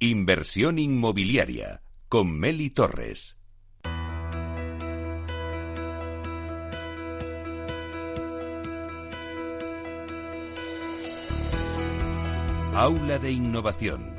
[0.00, 3.36] Inversión inmobiliaria con Meli Torres.
[12.74, 14.17] Aula de Innovación.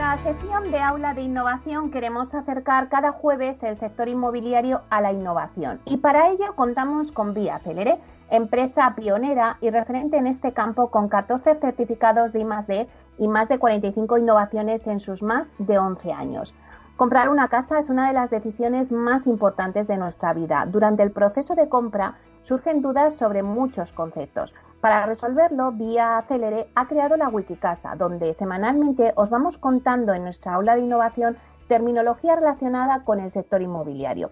[0.00, 5.12] Nuestra sección de Aula de Innovación queremos acercar cada jueves el sector inmobiliario a la
[5.12, 7.98] innovación y para ello contamos con Vía Celere,
[8.30, 13.58] empresa pionera y referente en este campo con 14 certificados de I+D y más de
[13.58, 16.54] 45 innovaciones en sus más de 11 años.
[17.00, 20.66] Comprar una casa es una de las decisiones más importantes de nuestra vida.
[20.68, 24.52] Durante el proceso de compra surgen dudas sobre muchos conceptos.
[24.82, 30.52] Para resolverlo, Vía Celere ha creado la Wikicasa, donde semanalmente os vamos contando en nuestra
[30.52, 34.30] aula de innovación terminología relacionada con el sector inmobiliario.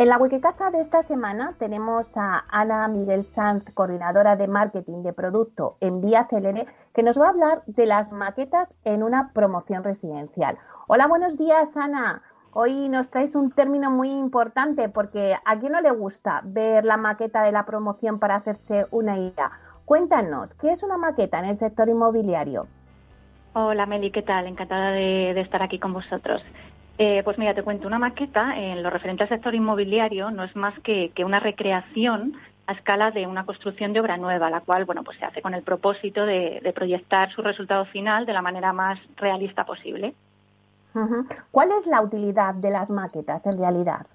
[0.00, 5.12] En la Wikicasa de esta semana tenemos a Ana Miguel Sanz, coordinadora de marketing de
[5.12, 9.84] producto en Vía Celere, que nos va a hablar de las maquetas en una promoción
[9.84, 10.56] residencial.
[10.86, 12.22] Hola, buenos días, Ana.
[12.54, 16.96] Hoy nos traes un término muy importante porque a quién no le gusta ver la
[16.96, 19.50] maqueta de la promoción para hacerse una idea.
[19.84, 22.68] Cuéntanos, ¿qué es una maqueta en el sector inmobiliario?
[23.52, 24.46] Hola Meli, ¿qué tal?
[24.46, 26.42] Encantada de, estar aquí con vosotros.
[27.02, 30.54] Eh, pues mira, te cuento, una maqueta en lo referente al sector inmobiliario no es
[30.54, 32.34] más que, una recreación
[32.66, 35.54] a escala de una construcción de obra nueva, la cual bueno, pues se hace con
[35.54, 40.14] el propósito de proyectar su resultado final de la manera más realista posible.
[41.50, 44.06] ¿Cuál es la utilidad de las maquetas en realidad?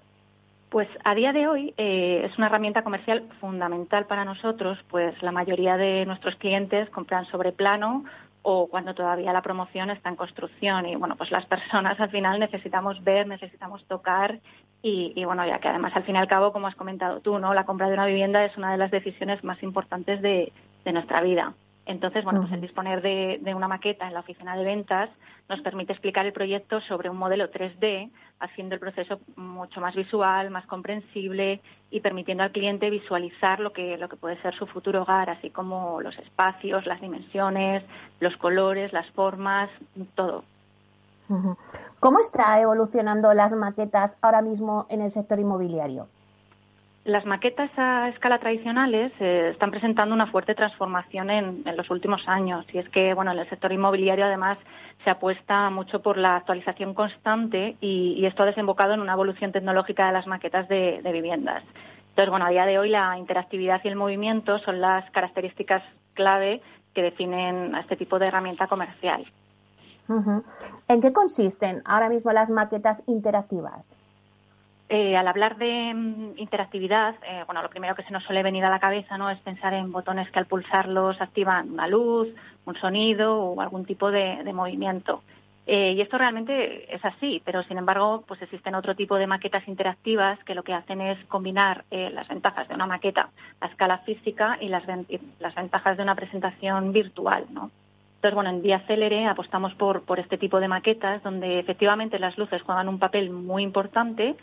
[0.68, 5.32] Pues a día de hoy eh, es una herramienta comercial fundamental para nosotros, pues la
[5.32, 8.04] mayoría de nuestros clientes compran sobre plano
[8.48, 12.38] o cuando todavía la promoción está en construcción y bueno, pues las personas al final
[12.38, 14.38] necesitamos ver, necesitamos tocar
[14.82, 17.54] y, bueno, ya que además al fin y al cabo, como has comentado tú, ¿no?
[17.54, 20.52] La compra de una vivienda es una de las decisiones más importantes de
[20.84, 21.54] nuestra vida.
[21.86, 25.08] Entonces, bueno, pues el disponer de, una maqueta en la oficina de ventas
[25.48, 30.50] nos permite explicar el proyecto sobre un modelo 3D, haciendo el proceso mucho más visual,
[30.50, 31.60] más comprensible
[31.92, 35.50] y permitiendo al cliente visualizar lo que, lo que puede ser su futuro hogar, así
[35.50, 37.84] como los espacios, las dimensiones,
[38.18, 39.70] los colores, las formas,
[40.16, 40.42] todo.
[42.00, 46.08] ¿Cómo está evolucionando las maquetas ahora mismo en el sector inmobiliario?
[47.06, 52.66] Las maquetas a escala tradicionales eh, están presentando una fuerte transformación en, los últimos años
[52.72, 54.58] y es que bueno en el sector inmobiliario además
[55.04, 60.08] se apuesta mucho por la actualización constante y, esto ha desembocado en una evolución tecnológica
[60.08, 61.62] de las maquetas de, viviendas.
[62.08, 65.84] Entonces bueno a día de hoy la interactividad y el movimiento son las características
[66.14, 66.60] clave
[66.92, 69.24] que definen a este tipo de herramienta comercial.
[70.88, 73.96] ¿En qué consisten ahora mismo las maquetas interactivas?
[74.88, 78.64] Eh, al hablar de mm, interactividad, eh, bueno, lo primero que se nos suele venir
[78.64, 82.28] a la cabeza no es pensar en botones que al pulsarlos activan una luz,
[82.64, 85.22] un sonido o algún tipo de, movimiento.
[85.66, 89.66] Eh, y esto realmente es así, pero sin embargo, pues existen otro tipo de maquetas
[89.66, 93.30] interactivas que lo que hacen es combinar las ventajas de una maqueta
[93.60, 94.84] a escala física y las,
[95.40, 97.72] las ventajas de una presentación virtual, ¿no?
[98.16, 102.38] Entonces, bueno, en Vía Célere apostamos por, por este tipo de maquetas donde efectivamente las
[102.38, 104.36] luces juegan un papel muy importante,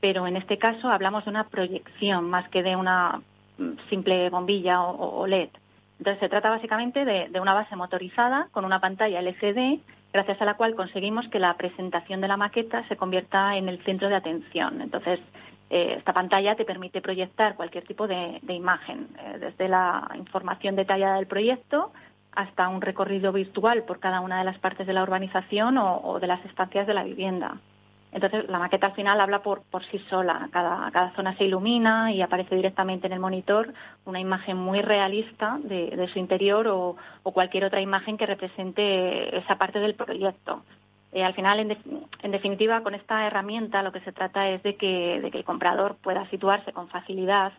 [0.00, 3.20] pero en este caso hablamos de una proyección más que de una
[3.58, 5.50] mm, simple bombilla o, LED.
[5.98, 9.80] Entonces se trata básicamente de, una base motorizada con una pantalla LCD,
[10.12, 13.84] gracias a la cual conseguimos que la presentación de la maqueta se convierta en el
[13.84, 14.80] centro de atención.
[14.80, 15.20] Entonces
[15.68, 21.16] eh, esta pantalla te permite proyectar cualquier tipo de, imagen, eh, desde la información detallada
[21.16, 21.92] del proyecto
[22.32, 26.28] hasta un recorrido virtual por cada una de las partes de la urbanización o de
[26.28, 27.58] las estancias de la vivienda.
[28.12, 30.48] Entonces, la maqueta al final habla por, por sí sola.
[30.52, 33.72] Cada, zona se ilumina y aparece directamente en el monitor
[34.04, 39.78] una imagen muy realista de, su interior o, cualquier otra imagen que represente esa parte
[39.78, 40.64] del proyecto.
[41.12, 45.20] Eh, al final, en, definitiva, con esta herramienta lo que se trata es de que,
[45.20, 47.52] de que el comprador pueda situarse con facilidad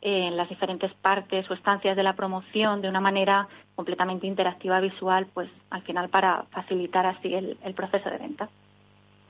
[0.00, 5.26] en las diferentes partes o estancias de la promoción de una manera completamente interactiva visual,
[5.34, 8.48] pues al final para facilitar así el proceso de venta.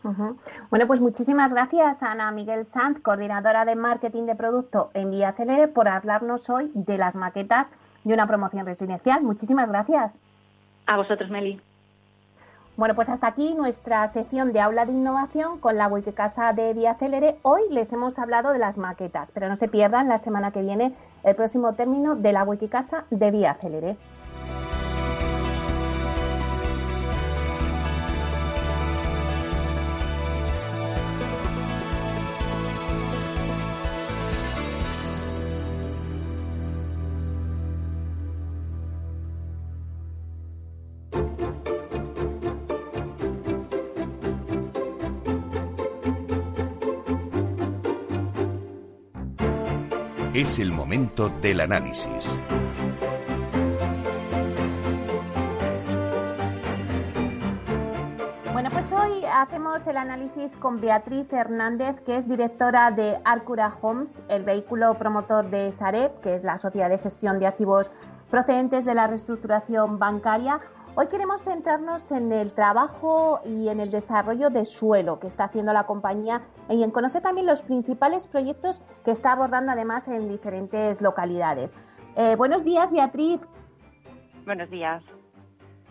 [0.03, 5.69] Bueno, pues muchísimas gracias Ana Miguel Sanz, coordinadora de marketing de producto en Vía Celere,
[5.69, 7.73] por hablarnos hoy de las maquetas
[8.05, 9.23] de una promoción residencial.
[9.23, 10.19] Muchísimas gracias.
[10.87, 11.61] A vosotros, Meli.
[12.79, 16.95] Bueno, pues hasta aquí nuestra sección de aula de innovación con la Wikicasa de Vía
[16.95, 17.37] Celere.
[17.43, 20.95] Hoy les hemos hablado de las maquetas, pero no se pierdan la semana que viene
[21.25, 23.97] el próximo término de la Wikicasa de Vía Celere.
[50.35, 52.39] Es el momento del análisis.
[58.53, 64.23] Bueno, pues hoy hacemos el análisis con Beatriz Hernández, que es directora de Arcura Homes,
[64.29, 67.91] el vehículo promotor de Sareb, que es la sociedad de gestión de activos
[68.31, 70.61] procedentes de la reestructuración bancaria.
[70.95, 75.73] Hoy queremos centrarnos en el trabajo y en el desarrollo de suelo que está haciendo
[75.73, 81.01] la compañía y en conocer también los principales proyectos que está abordando además en diferentes
[81.01, 81.71] localidades.
[82.17, 83.41] Eh, buenos días, Beatriz.
[84.45, 85.05] Buenos días.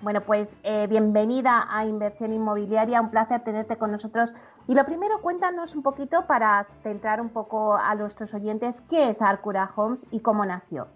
[0.02, 4.34] Bueno, pues eh, bienvenida a Inversión Inmobiliaria, un placer tenerte con nosotros.
[4.68, 9.22] Y lo primero, cuéntanos un poquito para centrar un poco a nuestros oyentes qué es
[9.22, 10.88] Arcura Homes y cómo nació.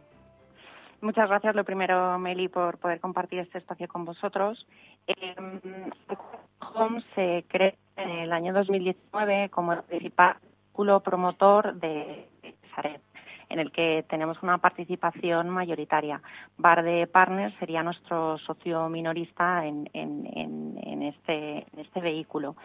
[1.02, 4.68] Muchas gracias, lo primero, Meli, por poder compartir este espacio con vosotros.
[5.08, 5.36] Eh,
[6.76, 10.38] Home se creó en el año 2019 como el principal
[11.04, 12.28] promotor de
[12.76, 13.02] Sareb
[13.52, 16.22] en el que tenemos una participación mayoritaria.
[16.58, 22.56] Barde Partners sería nuestro socio minorista en, este, en este vehículo.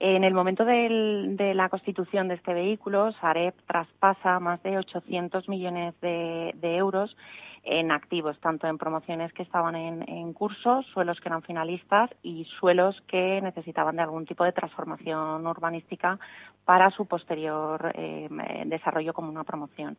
[0.00, 5.92] En el momento de la constitución de este vehículo, Sareb traspasa más de 800 millones
[6.00, 7.16] de, euros
[7.64, 13.02] en activos, tanto en promociones que estaban en, curso, suelos que eran finalistas y suelos
[13.08, 16.20] que necesitaban de algún tipo de transformación urbanística
[16.64, 18.28] para su posterior eh,
[18.66, 19.98] desarrollo como una promoción.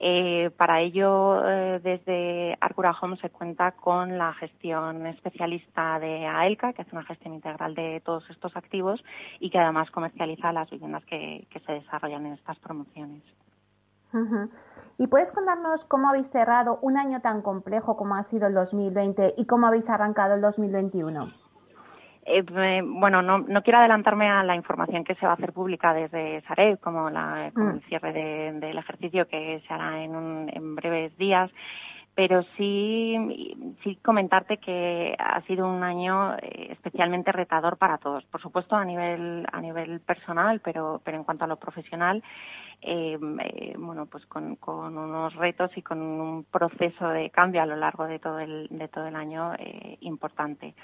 [0.00, 6.72] Eh, para ello, eh, desde Arcura Home se cuenta con la gestión especialista de AELCA,
[6.72, 9.04] que hace una gestión integral de todos estos activos
[9.40, 13.22] y que además comercializa las viviendas que, se desarrollan en estas promociones.
[14.98, 19.34] ¿Y puedes contarnos cómo habéis cerrado un año tan complejo como ha sido el 2020
[19.38, 21.41] y cómo habéis arrancado el 2021?
[22.24, 22.42] Eh,
[22.84, 26.42] bueno, no, no, quiero adelantarme a la información que se va a hacer pública desde
[26.42, 27.68] Sareb, como, la, mm.
[27.68, 31.50] el cierre del ejercicio que se hará en, en breves días
[32.14, 33.16] pero sí,
[33.82, 38.22] sí comentarte que ha sido un año eh, especialmente retador para todos.
[38.24, 42.22] Por supuesto, a nivel, a nivel personal, pero, pero en cuanto a lo profesional,
[42.82, 47.66] eh, eh, bueno, pues con, con, unos retos y con un proceso de cambio a
[47.66, 50.74] lo largo de todo el, de todo el año eh, importante.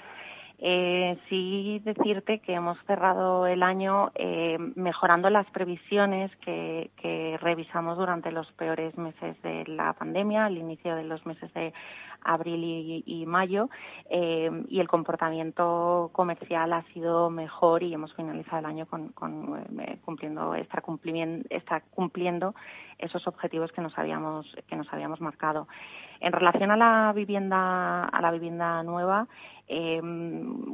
[0.61, 6.89] Eh, sí decirte que hemos cerrado el año eh, mejorando las previsiones que,
[7.41, 11.73] revisamos durante los peores meses de la pandemia, al inicio de los meses de
[12.21, 13.69] abril y, mayo,
[14.09, 19.09] eh, y el comportamiento comercial ha sido mejor y hemos finalizado el año con,
[20.03, 22.53] cumpliendo, está cumpliendo, está cumpliendo
[22.97, 25.67] esos objetivos que nos habíamos que nos habíamos marcado.
[26.19, 29.27] En relación a la vivienda a la vivienda nueva,
[29.71, 30.01] eh,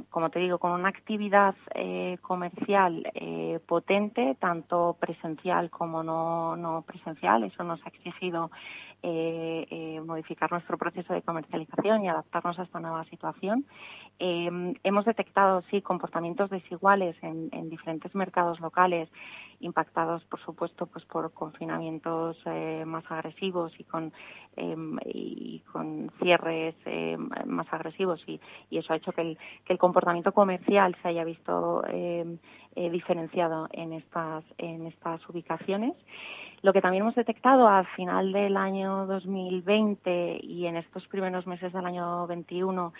[0.10, 7.44] como te digo, con una actividad eh, comercial eh, potente, tanto presencial como no, presencial.
[7.44, 8.50] Eso nos ha exigido
[9.04, 13.66] eh, eh, modificar nuestro proceso de comercialización y adaptarnos a esta nueva situación.
[14.18, 19.10] Eh, hemos detectado, sí, comportamientos desiguales en, diferentes mercados locales,
[19.66, 22.38] impactados, por supuesto, pues por confinamientos
[22.86, 24.14] más agresivos y con,
[25.04, 26.76] y con cierres
[27.46, 28.40] más agresivos y,
[28.72, 31.84] eso ha hecho que el, que el comportamiento comercial se haya visto
[32.76, 35.94] diferenciado en estas, en estas ubicaciones.
[36.62, 41.72] Lo que también hemos detectado al final del año 2020 y en estos primeros meses
[41.72, 42.92] del año 2021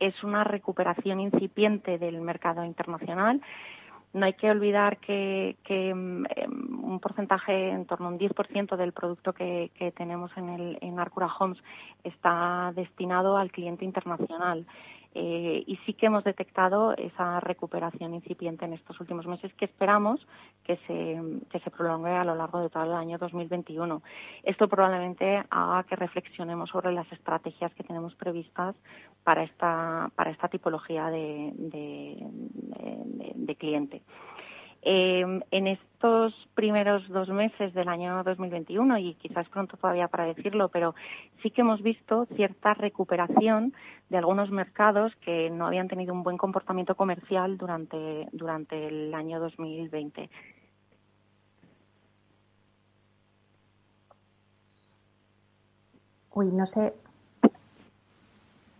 [0.00, 3.40] es una recuperación incipiente del mercado internacional.
[4.14, 8.92] No hay que olvidar que, mm, em, un porcentaje, en torno a un 10% del
[8.92, 11.58] producto que, tenemos en, el, en Arcura Homes
[12.04, 14.66] está destinado al cliente internacional.
[15.14, 20.26] Eh, y sí que hemos detectado esa recuperación incipiente en estos últimos meses que esperamos
[20.64, 24.02] que se, prolongue a lo largo de todo el año 2021.
[24.42, 28.74] Esto probablemente haga que reflexionemos sobre las estrategias que tenemos previstas
[29.22, 32.24] para esta, para esta tipología de
[33.58, 34.02] cliente.
[34.86, 40.68] Eh, en estos primeros dos meses del año 2021, y quizás pronto todavía para decirlo,
[40.68, 40.94] pero
[41.42, 43.72] sí que hemos visto cierta recuperación
[44.10, 49.40] de algunos mercados que no habían tenido un buen comportamiento comercial durante, durante el año
[49.40, 50.28] 2020.
[56.34, 56.92] Uy, no sé.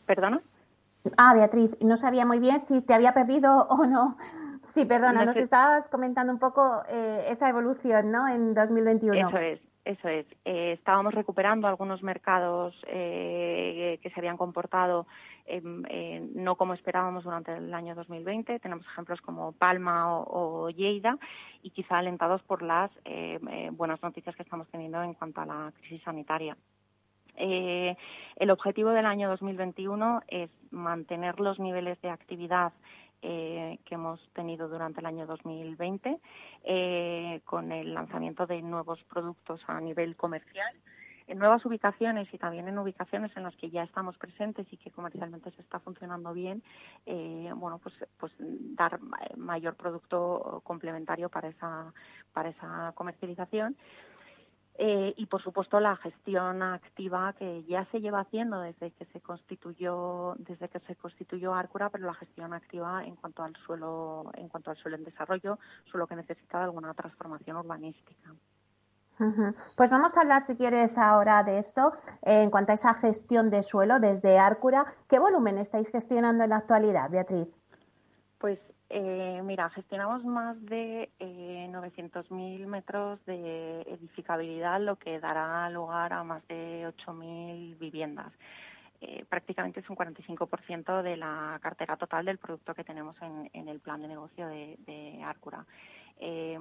[0.04, 0.42] ¿Perdona?
[1.16, 4.18] Ah, Beatriz, no sabía muy bien si te había perdido o no.
[4.66, 8.28] Sí, perdona, nos estabas comentando un poco eh, esa evolución, ¿no?
[8.28, 9.28] En 2021.
[9.28, 9.60] Eso es.
[9.84, 10.26] Eso es.
[10.46, 15.06] Eh, estábamos recuperando algunos mercados eh, que, se habían comportado
[15.44, 15.60] eh,
[16.34, 18.60] no como esperábamos durante el año 2020.
[18.60, 21.18] Tenemos ejemplos como Palma o, Lleida
[21.62, 22.90] y quizá alentados por las
[23.72, 26.56] buenas noticias que estamos teniendo en cuanto a la crisis sanitaria.
[27.36, 32.72] el objetivo del año 2021 es mantener los niveles de actividad
[33.26, 36.20] eh, que hemos tenido durante el año 2020
[36.64, 40.76] eh, con el lanzamiento de nuevos productos a nivel comercial
[41.26, 44.90] en nuevas ubicaciones y también en ubicaciones en las que ya estamos presentes y que
[44.90, 46.62] comercialmente se está funcionando bien,
[47.06, 49.00] eh, bueno, pues, pues dar
[49.36, 51.94] mayor producto complementario para esa,
[52.34, 53.74] para esa comercialización.
[54.76, 59.20] Eh, y por supuesto la gestión activa que ya se lleva haciendo desde que se
[59.20, 64.48] constituyó desde que se constituyó Arcura pero la gestión activa en cuanto al suelo en
[64.48, 68.34] cuanto al suelo en desarrollo suelo que necesita alguna transformación urbanística
[69.76, 73.62] pues vamos a hablar, si quieres, ahora de esto, en cuanto a esa gestión de
[73.62, 74.92] suelo desde Arcura.
[75.08, 77.48] ¿Qué volumen estáis gestionando en la actualidad, Beatriz?
[78.38, 78.58] Pues
[78.96, 86.22] eh, mira, gestionamos más de eh, 900.000 metros de edificabilidad, lo que dará lugar a
[86.22, 88.32] más de 8.000 viviendas.
[89.00, 93.80] Eh, prácticamente es un 45% de la cartera total del producto que tenemos en, el
[93.80, 95.66] plan de negocio de, de Arcura.
[96.20, 96.58] Eh,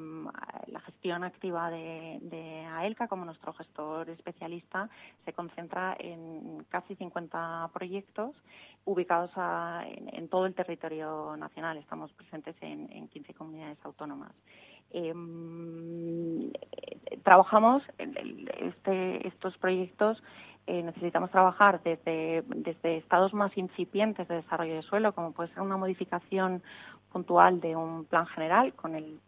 [0.67, 4.89] la gestión activa de, AELCA como nuestro gestor especialista
[5.25, 8.36] se concentra en casi 50 proyectos
[8.86, 9.31] ubicados
[9.86, 11.77] en, todo el territorio nacional.
[11.77, 14.31] Estamos presentes en, 15 comunidades autónomas.
[14.91, 16.51] Em,
[17.24, 20.22] trabajamos este, estos proyectos
[20.65, 25.62] eh, necesitamos trabajar desde, desde estados más incipientes de desarrollo de suelo, como puede ser
[25.62, 26.63] una modificación
[27.13, 29.20] puntual de un plan general con el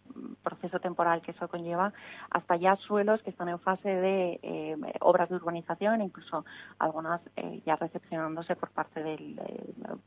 [0.43, 1.93] proceso temporal que eso conlleva,
[2.31, 6.45] hasta ya suelos que están en fase de eh, obras de urbanización incluso
[6.79, 9.39] algunas eh, ya recepcionándose por parte, del,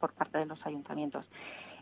[0.01, 1.25] por parte de los ayuntamientos.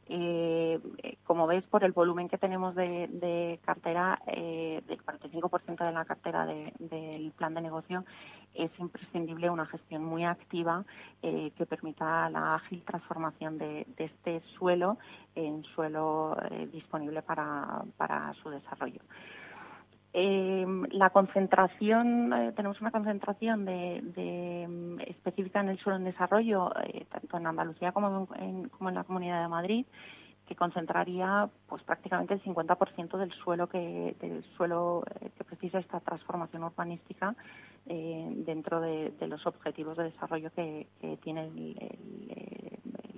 [0.09, 0.79] Eh,
[1.25, 6.47] como ves, por el volumen que tenemos de, cartera, eh, del 45% de la cartera
[6.47, 8.05] del plan de negocio,
[8.57, 10.85] es imprescindible una gestión muy activa
[11.23, 14.99] eh, que permita la ágil transformación de, este suelo
[15.35, 17.85] en suelo eh, disponible para,
[18.43, 19.01] su desarrollo.
[20.15, 26.73] la concentración, tenemos una concentración de, específica en el suelo en desarrollo,
[27.11, 29.87] tanto en Andalucía como en la Comunidad de Madrid,
[30.47, 36.01] que concentraría pues prácticamente el 50% del suelo que del suelo eh, que precisa esta
[36.01, 37.35] transformación urbanística
[37.87, 40.87] eh, dentro de, los objetivos de desarrollo que,
[41.23, 41.77] tiene el,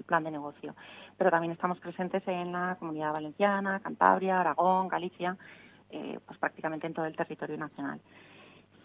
[0.06, 0.74] plan de negocio.
[1.18, 5.36] Pero también estamos presentes en la Comunidad Valenciana, Cantabria, Aragón, Galicia,
[5.90, 8.00] eh, pues prácticamente en todo el territorio nacional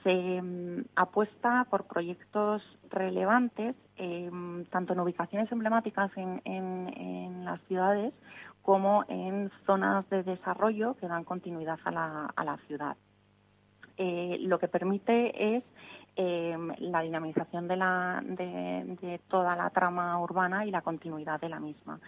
[0.03, 8.13] se mm, apuesta por proyectos relevantes, em, tanto en ubicaciones emblemáticas en, las ciudades
[8.62, 12.95] como en zonas de desarrollo que dan continuidad a la, ciudad.
[13.98, 15.63] Eh, lo que permite es
[16.15, 17.75] em, la dinamización de,
[19.01, 22.00] de toda la trama urbana y la continuidad de la misma.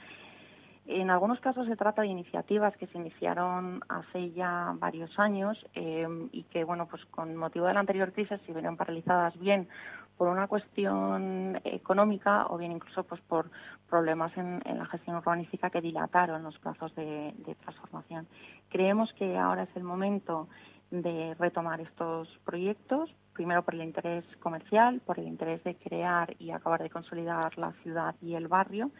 [0.87, 6.07] En algunos casos se trata de iniciativas que se iniciaron hace ya varios años eh,
[6.31, 9.67] y que, bueno, pues con motivo de la anterior crisis se vieron paralizadas bien
[10.15, 13.49] por una cuestión económica o bien incluso pues por
[13.89, 18.27] problemas en, la gestión urbanística que dilataron los plazos de, transformación.
[18.69, 20.47] Creemos que ahora es el momento
[20.91, 26.51] de retomar estos proyectos, primero por el interés comercial, por el interés de crear y
[26.51, 28.91] acabar de consolidar la ciudad y el barrio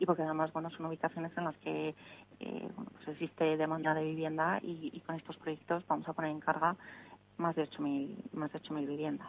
[0.00, 1.94] y porque además bueno son ubicaciones en las que
[2.40, 6.74] eh, pues existe demanda de vivienda y, con estos proyectos vamos a poner en carga
[7.36, 9.28] más de 8.000 más de 8.000 viviendas.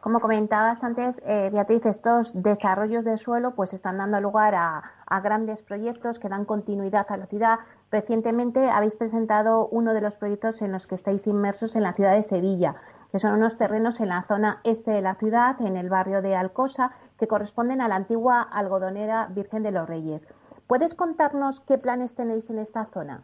[0.00, 5.20] Como comentabas antes, eh, Beatriz, estos desarrollos de suelo pues están dando lugar a, a,
[5.20, 7.58] grandes proyectos que dan continuidad a la ciudad.
[7.90, 12.14] Recientemente habéis presentado uno de los proyectos en los que estáis inmersos en la ciudad
[12.14, 12.76] de Sevilla,
[13.12, 16.34] que son unos terrenos en la zona este de la ciudad, en el barrio de
[16.34, 20.26] Alcosa, que corresponden a la antigua algodonera Virgen de los Reyes.
[20.66, 23.22] ¿Puedes contarnos qué planes tenéis en esta zona?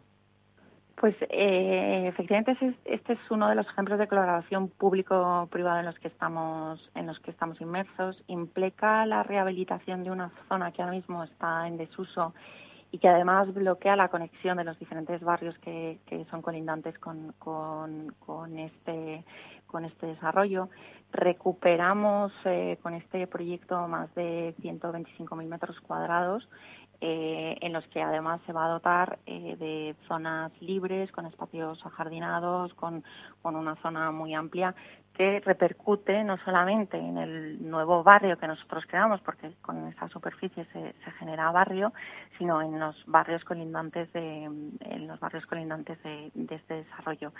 [0.95, 6.07] Pues eh, efectivamente este es uno de los ejemplos de colaboración público-privada en los que
[6.07, 8.23] estamos en los que estamos inmersos.
[8.27, 12.33] Implica la rehabilitación de una zona que ahora mismo está en desuso
[12.91, 15.99] y que además bloquea la conexión de los diferentes barrios que,
[16.31, 17.33] son colindantes con,
[18.57, 19.25] este
[19.67, 20.69] con este desarrollo.
[21.11, 26.47] Recuperamos eh, con este proyecto más de 125.000 metros cuadrados
[27.01, 31.85] eh, en los que además se va a dotar eh, de zonas libres, con espacios
[31.85, 33.03] ajardinados, con,
[33.41, 34.73] con una zona muy amplia
[35.13, 40.65] que repercute no solamente en el nuevo barrio que nosotros creamos, porque con esa superficie
[40.73, 41.93] se, se genera barrio,
[42.37, 47.31] sino en los barrios colindantes de, en los barrios colindantes de, de este desarrollo.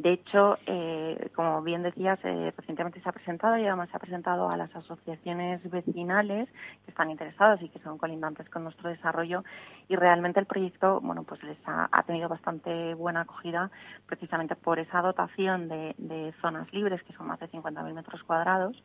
[0.00, 4.00] De hecho, eh, como bien decías, eh, recientemente se ha presentado y además se ha
[4.00, 6.48] presentado a las asociaciones vecinales
[6.86, 9.44] que están interesadas y que son colindantes con nuestro desarrollo
[9.88, 13.70] y realmente el proyecto, bueno, pues les ha, tenido bastante buena acogida
[14.06, 18.82] precisamente por esa dotación de, zonas libres que son más de 50.000 metros cuadrados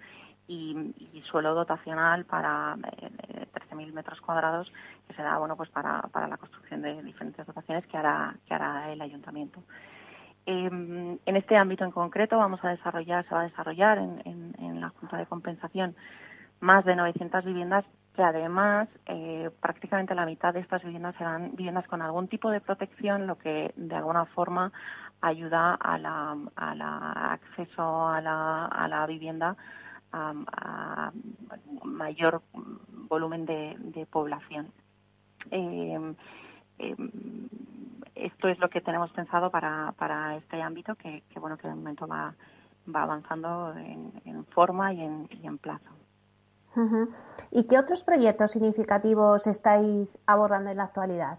[0.50, 0.93] y,
[1.31, 4.69] suelo dotacional para 13.000 eh, metros cuadrados
[5.07, 8.53] que se da, bueno, pues para, para la construcción de diferentes dotaciones que hará, que
[8.53, 9.63] hará el ayuntamiento.
[10.48, 14.90] Em, en este ámbito en concreto vamos a desarrollar, se va a desarrollar en, la
[14.90, 15.96] Junta de Compensación
[16.60, 21.88] más de 900 viviendas que además eh, prácticamente la mitad de estas viviendas serán viviendas
[21.88, 24.72] con algún tipo de protección, lo que de alguna forma
[25.22, 26.38] ayuda a la,
[27.32, 29.58] acceso a la, vivienda
[30.12, 31.12] a,
[31.84, 32.42] mayor
[33.10, 34.72] volumen de, población.
[35.52, 36.16] Em,
[36.77, 37.12] em,
[38.15, 42.08] esto es lo que tenemos pensado para, para este ámbito que, bueno que de momento
[42.08, 42.34] va,
[42.94, 45.89] va avanzando en, forma y en, y en plazo.
[47.51, 51.38] ¿Y qué otros proyectos significativos estáis abordando en la actualidad?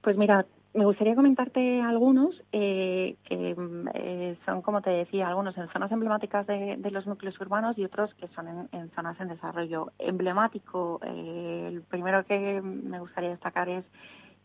[0.00, 3.56] Pues mira, me gustaría comentarte algunos eh, que
[3.94, 8.14] eh, son, como te decía, algunos en zonas emblemáticas de, los núcleos urbanos y otros
[8.14, 9.90] que son en, zonas en desarrollo.
[9.98, 13.84] Emblemático, eh, el primero que me gustaría destacar es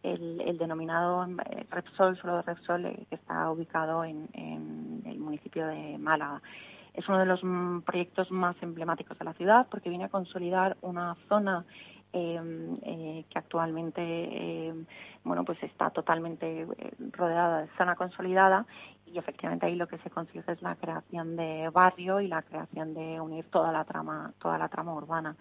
[0.03, 4.29] el, denominado eh, Repsol, suelo de Repsol, eh, que está ubicado en,
[5.05, 6.41] el municipio de Málaga.
[6.93, 10.77] Es uno de los mm, proyectos más emblemáticos de la ciudad porque viene a consolidar
[10.81, 11.65] una zona
[12.13, 14.85] que actualmente em,
[15.23, 16.67] bueno pues está totalmente
[17.11, 18.65] rodeada de zona consolidada
[19.05, 22.93] y efectivamente ahí lo que se consigue es la creación de barrio y la creación
[22.93, 25.35] de unir toda la trama toda la trama urbana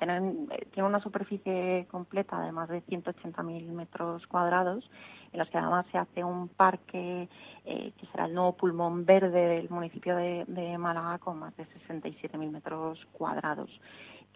[0.00, 4.88] eh, tiene una superficie completa de más de 180.000 metros cuadrados,
[5.32, 7.28] en los que además se hace un parque
[7.64, 12.50] eh, que será el nuevo pulmón verde del municipio de, Málaga con más de 67.000
[12.50, 13.70] metros cuadrados.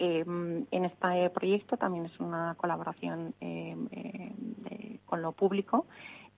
[0.05, 3.35] Eh, en este proyecto también es una colaboración
[5.07, 5.87] con lo público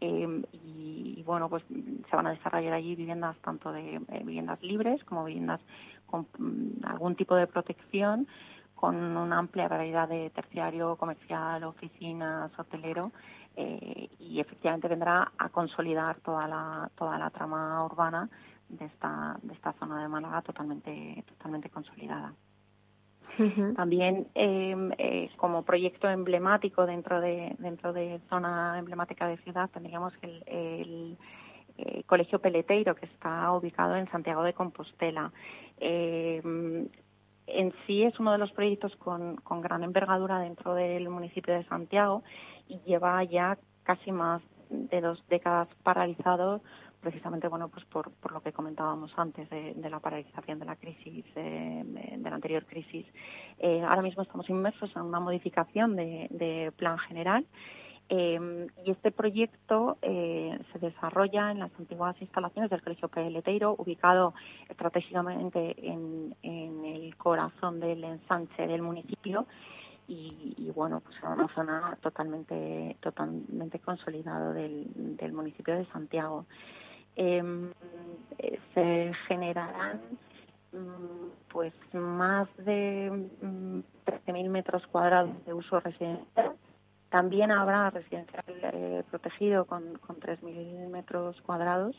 [0.00, 1.62] y, bueno pues
[2.10, 5.62] se van a desarrollar allí viviendas tanto de viviendas libres como viviendas
[6.04, 8.26] con mm, algún tipo de protección
[8.74, 13.12] con una amplia variedad de terciario, comercial, oficinas, hotelero,
[13.56, 18.28] eh, y efectivamente vendrá a consolidar toda la, toda la trama urbana
[18.68, 22.34] de esta, de esta zona de Málaga totalmente, totalmente consolidada.
[23.76, 30.12] También em, eh, como proyecto emblemático dentro de dentro de zona emblemática de ciudad tendríamos
[30.22, 31.18] el, el
[31.78, 35.32] eh, Colegio Peleteiro que está ubicado en Santiago de Compostela.
[35.78, 36.40] Eh,
[37.46, 42.22] en sí es uno de los proyectos con, gran envergadura dentro del municipio de Santiago
[42.68, 46.62] y lleva ya casi más de dos décadas paralizado
[47.04, 51.24] precisamente bueno pues por, por lo que comentábamos antes de, la paralización de la crisis
[51.34, 53.06] de, la anterior crisis
[53.58, 57.46] eh, ahora mismo estamos inmersos en una modificación de plan general
[58.10, 64.34] eh, y este proyecto eh, se desarrolla en las antiguas instalaciones del Colegio Peleteiro, ubicado
[64.68, 69.46] estratégicamente en, el corazón del ensanche del municipio
[70.06, 76.44] y, bueno, pues es una zona totalmente, totalmente consolidado del, municipio de Santiago.
[77.16, 77.72] Em,
[78.74, 80.00] se generarán
[80.72, 86.56] mm, pues más de 13.000 mm, metros cuadrados de uso residencial
[87.14, 91.94] también habrá residencial eh, protegido con, con 3.000 metros cuadrados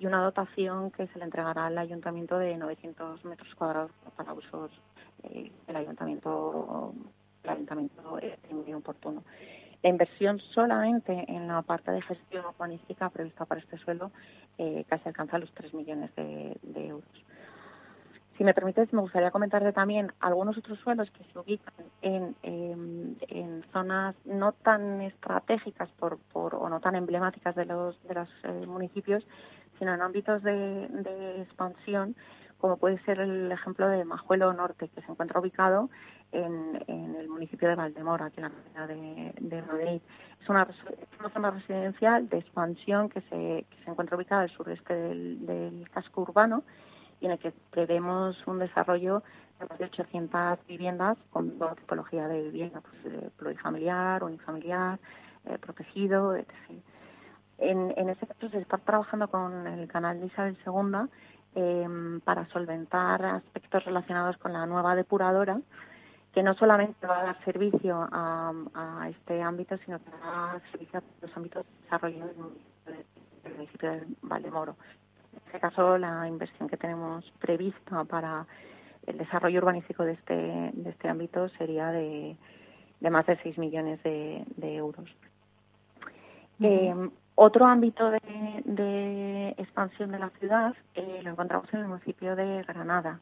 [0.00, 4.72] y una dotación que se le entregará al ayuntamiento de 900 metros cuadrados para usos
[5.22, 6.92] eh, del ayuntamiento,
[7.44, 8.18] el ayuntamiento
[8.50, 9.22] muy oportuno.
[9.86, 14.10] La inversión solamente en la parte de gestión urbanística prevista para este suelo
[14.58, 17.08] eh, casi alcanza los 3 millones de euros.
[18.36, 23.62] Si me permites, me gustaría comentarte también algunos otros suelos que se ubican en, en,
[23.72, 28.66] zonas no tan estratégicas por, por, o no tan emblemáticas de los, de los eh,
[28.66, 29.24] municipios,
[29.78, 32.14] sino en ámbitos de, expansión,
[32.58, 35.90] como puede ser el ejemplo de Majuelo Norte, que se encuentra ubicado
[36.32, 40.00] en, el municipio de Valdemora, aquí en la ciudad de, de Madrid.
[40.40, 40.66] Es una,
[41.20, 46.64] una, zona residencial de expansión que se, se encuentra ubicada al sureste del, casco urbano
[47.20, 49.22] y en el que prevemos un desarrollo
[49.78, 54.98] de 800 viviendas con toda tipología de vivienda, pues, eh, plurifamiliar, unifamiliar,
[55.46, 56.46] eh, protegido, etc.
[57.58, 61.08] En, en ese caso se está trabajando con el canal de Isabel II
[61.56, 65.58] em, para solventar aspectos relacionados con la nueva depuradora,
[66.32, 70.62] que no solamente va a dar servicio a, este ámbito, sino que va a dar
[70.70, 74.76] servicio a los ámbitos de desarrollo del municipio de Valdemoro.
[75.32, 78.46] En este caso, la inversión que tenemos prevista para
[79.06, 80.34] el desarrollo urbanístico de este,
[80.74, 82.36] de este ámbito sería de,
[83.00, 84.44] más de 6 millones de,
[84.76, 85.08] euros.
[87.38, 93.20] Otro ámbito de, expansión de la ciudad eh, lo encontramos en el municipio de Granada.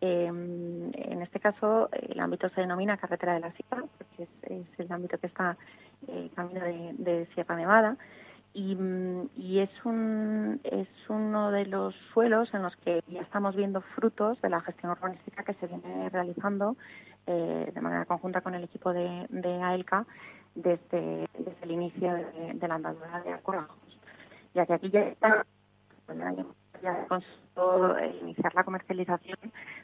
[0.00, 4.92] Em, en este caso, el ámbito se denomina Carretera de la Sierra, porque es, el
[4.92, 5.56] ámbito que está
[6.06, 7.96] eh, camino de, Sierra Nevada.
[8.54, 14.40] Y, es, un, es uno de los suelos en los que ya estamos viendo frutos
[14.40, 16.76] de la gestión urbanística que se viene realizando
[17.26, 20.06] eh, de manera conjunta con el equipo de AELCA
[20.62, 23.76] desde, desde el inicio de, la andadura de Acorajos,
[24.54, 25.46] ya que aquí ya está
[26.82, 29.38] ya consiguió iniciar la comercialización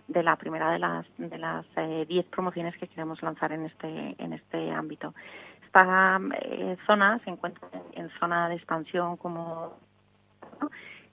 [0.09, 4.15] de la primera de las de las 10 eh, promociones que queremos lanzar en este
[4.19, 5.15] en este ámbito.
[5.65, 9.75] Esta eh, zona se encuentra en, zona de expansión como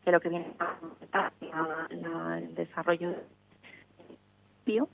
[0.03, 3.15] que lo que viene a la, el desarrollo
[4.65, 4.87] bio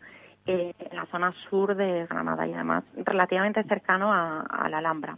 [0.48, 5.18] en la zona sur de Granada y además relativamente cercano a, la Alhambra.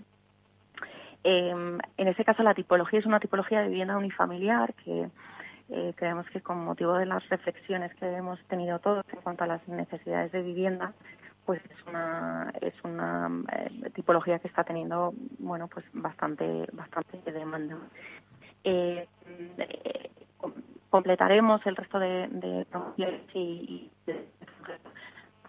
[1.24, 5.10] Em, en ese caso la tipología es una tipología de vivienda unifamiliar que
[5.70, 9.48] eh, creemos que con motivo de las reflexiones que hemos tenido todos en cuanto a
[9.48, 10.94] las necesidades de vivienda,
[11.46, 17.78] pues es una es una eh, tipología que está teniendo bueno pues bastante bastante demanda.
[18.63, 19.08] Eh,
[20.89, 22.65] completaremos el resto de, de
[22.98, 23.04] y,
[23.36, 23.92] y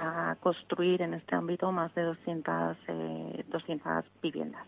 [0.00, 4.66] a construir en este ámbito más de 200, eh, 200 viviendas.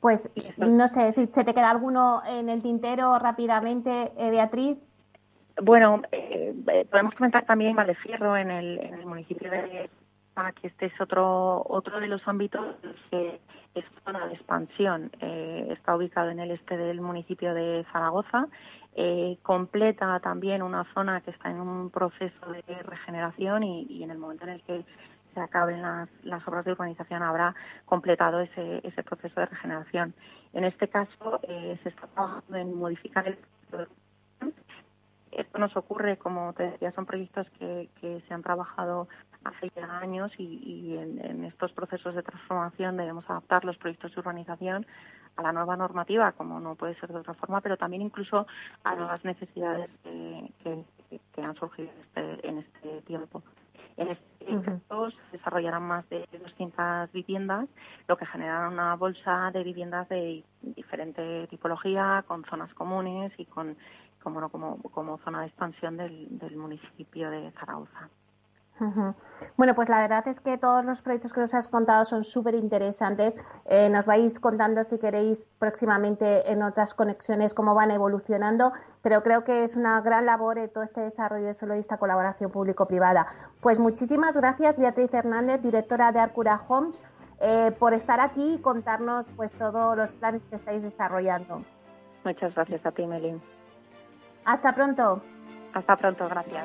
[0.00, 4.78] Pues no sé si se te queda alguno en el tintero rápidamente, eh, Beatriz.
[5.60, 9.90] Bueno, eh, eh, podemos comentar también Valdefierro en el, en el municipio de
[10.60, 12.76] que este es otro otro de los ámbitos
[13.10, 13.40] que
[13.74, 15.10] es zona de expansión.
[15.20, 18.46] está ubicado en el este del municipio de Zaragoza
[19.00, 24.18] eh, completa también una zona que está en un proceso de regeneración y, en el
[24.18, 24.84] momento en el que
[25.32, 30.14] se acaben las, obras de urbanización habrá completado ese, ese proceso de regeneración.
[30.52, 33.38] En este caso eh, se está trabajando en modificar el
[35.30, 39.08] esto nos ocurre, como te decía, son proyectos que, que se han trabajado
[39.44, 44.20] hace ya años y, en, en, estos procesos de transformación debemos adaptar los proyectos de
[44.20, 44.86] urbanización
[45.38, 48.46] a la nueva normativa, como no puede ser de otra forma, pero también incluso
[48.82, 50.84] a nuevas necesidades que,
[51.40, 53.42] han surgido en este, este tiempo.
[53.96, 57.68] En este caso se desarrollarán más de 200 viviendas,
[58.08, 63.76] lo que generará una bolsa de viviendas de diferente tipología, con zonas comunes y con
[64.20, 68.10] como, como, como zona de expansión del, del municipio de Zaragoza.
[69.56, 72.54] Bueno, pues la verdad es que todos los proyectos que nos has contado son súper
[72.54, 73.36] interesantes.
[73.66, 79.44] Eh, nos vais contando si queréis próximamente en otras conexiones cómo van evolucionando, pero creo
[79.44, 83.26] que es una gran labor todo este desarrollo de solo esta colaboración público-privada.
[83.60, 87.04] Pues muchísimas gracias, Beatriz Hernández, directora de Arcura Homes,
[87.40, 91.62] eh, por estar aquí y contarnos pues todos los planes que estáis desarrollando.
[92.24, 93.40] Muchas gracias a ti, Melín.
[94.44, 95.22] Hasta pronto.
[95.74, 96.64] Hasta pronto, gracias.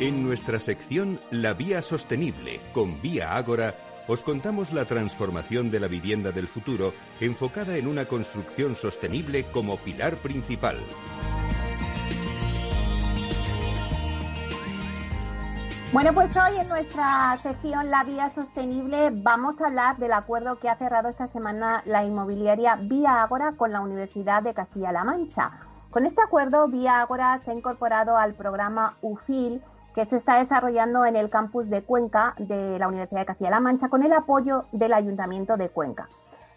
[0.00, 3.74] En nuestra sección La Vía Sostenible con Vía Ágora,
[4.08, 9.76] os contamos la transformación de la vivienda del futuro enfocada en una construcción sostenible como
[9.76, 10.78] pilar principal.
[15.92, 20.70] Bueno, pues hoy en nuestra sección La Vía Sostenible vamos a hablar del acuerdo que
[20.70, 25.50] ha cerrado esta semana la inmobiliaria Vía Ágora con la Universidad de Castilla-La Mancha.
[25.90, 29.60] Con este acuerdo, Vía Ágora se ha incorporado al programa UFIL,
[29.94, 33.88] que se está desarrollando en el campus de Cuenca de la Universidad de Castilla-La Mancha
[33.88, 36.08] con el apoyo del Ayuntamiento de Cuenca.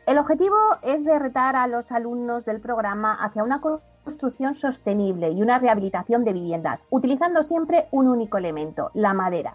[0.06, 5.42] El objetivo es de retar a los alumnos del programa hacia una construcción sostenible y
[5.42, 9.54] una rehabilitación de viviendas, utilizando siempre un único elemento, la madera.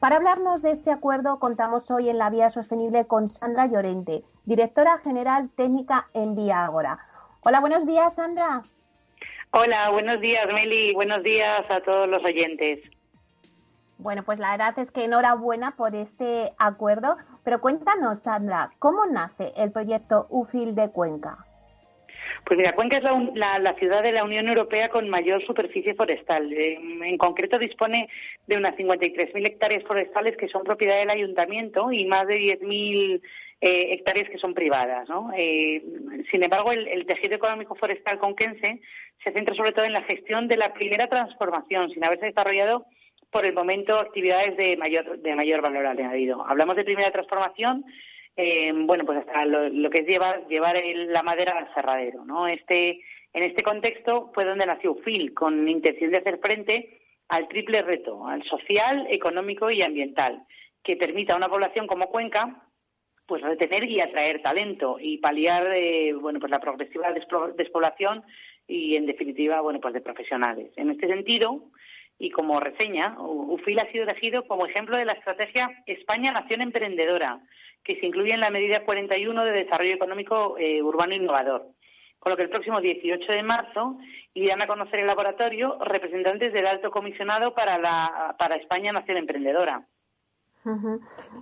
[0.00, 4.98] Para hablarnos de este acuerdo, contamos hoy en la Vía Sostenible con Sandra Llorente, directora
[4.98, 6.98] general técnica en Vía Ágora.
[7.42, 8.62] Hola, buenos días, Sandra.
[9.52, 10.94] Hola, buenos días, Meli.
[10.94, 12.80] Buenos días a todos los oyentes.
[14.02, 19.52] Bueno, pues la verdad es que enhorabuena por este acuerdo, pero cuéntanos, Sandra, ¿cómo nace
[19.56, 21.46] el proyecto UFIL de Cuenca?
[22.44, 26.52] Pues mira, Cuenca es la, ciudad de la Unión Europea con mayor superficie forestal.
[26.52, 28.08] En, concreto dispone
[28.48, 33.20] de unas 53.000 hectáreas forestales que son propiedad del ayuntamiento y más de 10.000
[33.60, 35.08] eh, hectáreas que son privadas.
[35.36, 35.80] Eh,
[36.32, 38.80] sin embargo, el, tejido económico forestal conquense
[39.22, 42.84] se centra sobre todo en la gestión de la primera transformación, sin haberse desarrollado
[43.32, 46.44] por el momento actividades de mayor, de mayor valor añadido.
[46.46, 47.84] Hablamos de primera transformación,
[48.36, 52.46] eh, bueno, pues hasta lo, que es llevar, llevar la madera al cerradero, ¿no?
[52.46, 53.00] Este,
[53.32, 58.26] en este contexto fue donde nació UFIL, con intención de hacer frente al triple reto,
[58.26, 60.42] al social, económico y ambiental,
[60.84, 62.66] que permita a una población como Cuenca
[63.24, 67.14] pues retener y atraer talento y paliar eh, bueno pues la progresiva
[67.56, 68.24] despoblación
[68.66, 70.70] y en definitiva bueno pues de profesionales.
[70.76, 71.70] En este sentido,
[72.22, 77.40] y como reseña, UFIL ha sido elegido como ejemplo de la estrategia España Nación Emprendedora,
[77.82, 81.66] que se incluye en la medida 41 de Desarrollo Económico eh, Urbano Innovador.
[82.20, 83.98] Con lo que el próximo 18 de marzo
[84.34, 89.84] irán a conocer el laboratorio representantes del Alto Comisionado para, la, para España Nación Emprendedora.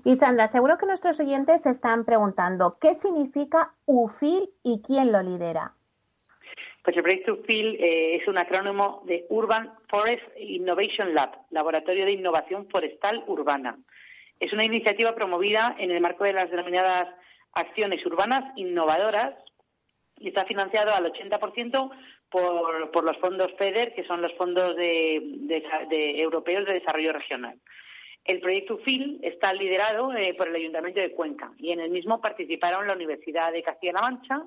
[0.07, 5.23] Y Sandra, seguro que nuestros oyentes se están preguntando, ¿qué significa UFIL y quién lo
[5.23, 5.75] lidera?
[6.83, 12.69] Pues el proyecto UFIL es un acrónimo de Urban Forest Innovation Lab, Laboratorio de Innovación
[12.71, 13.79] Forestal Urbana.
[14.39, 17.09] Es una iniciativa promovida en el marco de las denominadas
[17.53, 19.35] acciones urbanas innovadoras
[20.19, 21.91] y está financiado al 80%
[22.31, 25.21] por, por los fondos FEDER, que son los fondos de,
[26.21, 27.59] europeos de desarrollo regional.
[28.25, 32.21] El proyecto UFIL está liderado eh, por el Ayuntamiento de Cuenca y en el mismo
[32.21, 34.43] participaron la Universidad de Castilla-La Mancha,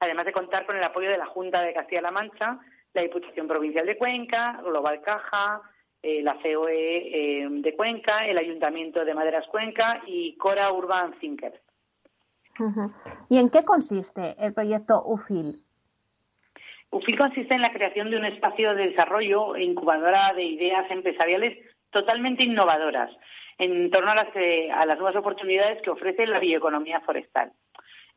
[0.00, 2.58] además de contar con el apoyo de la Junta de Castilla-La Mancha,
[2.94, 5.62] la Diputación Provincial de Cuenca, Global Caja,
[6.02, 11.60] eh, la COE eh, de Cuenca, el Ayuntamiento de Maderas Cuenca y Cora Urban Thinkers.
[13.28, 15.62] ¿Y en qué consiste el proyecto UFIL?
[16.90, 21.58] UFIL consiste en la creación de un espacio de desarrollo e incubadora de ideas empresariales
[21.90, 23.10] totalmente innovadoras
[23.58, 27.52] en torno a las, a las nuevas oportunidades que ofrece la bioeconomía forestal.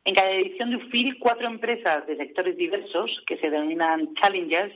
[0.04, 4.74] En cada edición de UFIL, cuatro empresas de sectores diversos, que se denominan Challengers,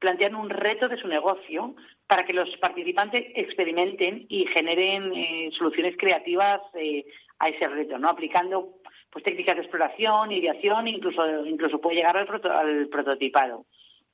[0.00, 1.74] plantean un reto de su negocio
[2.08, 7.04] para que los participantes experimenten y generen eh, soluciones creativas eh,
[7.38, 8.08] a ese reto, ¿no?
[8.08, 8.74] aplicando
[9.10, 13.66] pues técnicas de exploración, ideación, incluso incluso puede llegar al, al prototipado.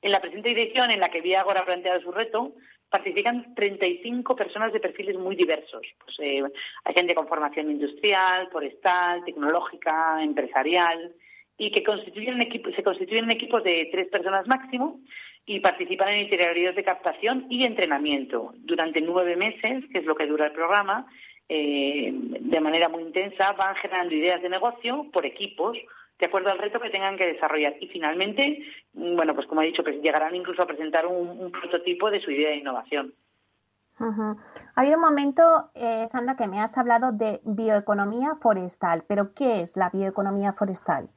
[0.03, 2.53] En la presente edición, en la que Viagora ha planteado su reto,
[2.91, 5.81] participan 35 personas de perfiles muy diversos.
[6.03, 6.43] Pues, eh,
[6.83, 11.13] hay gente con formación industrial, forestal, tecnológica, empresarial,
[11.57, 12.37] y que constituyen
[12.75, 14.99] se constituyen en equipos de tres personas máximo
[15.45, 20.27] y participan en interioridades de captación y entrenamiento durante nueve meses, que es lo que
[20.27, 21.07] dura el programa.
[21.47, 25.77] Eh, de manera muy intensa van generando ideas de negocio por equipos
[26.21, 27.75] de acuerdo al reto que tengan que desarrollar.
[27.79, 32.11] Y finalmente, mm, bueno, pues como he dicho, pues llegarán incluso a presentar un, prototipo
[32.11, 33.13] de su idea de innovación.
[33.99, 39.61] Ha habido un momento, eh, Sandra, que me has hablado de bioeconomía forestal, pero ¿qué
[39.61, 41.09] es la bioeconomía forestal?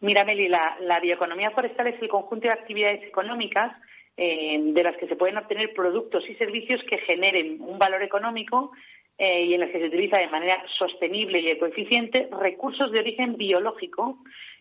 [0.00, 3.76] Mira, Meli, la, bioeconomía forestal es el conjunto de actividades económicas
[4.16, 8.72] eh, de las que se pueden obtener productos y servicios que generen un valor económico
[9.18, 13.36] eh, y en las que se utiliza de manera sostenible y ecoeficiente recursos de origen
[13.36, 14.18] biológico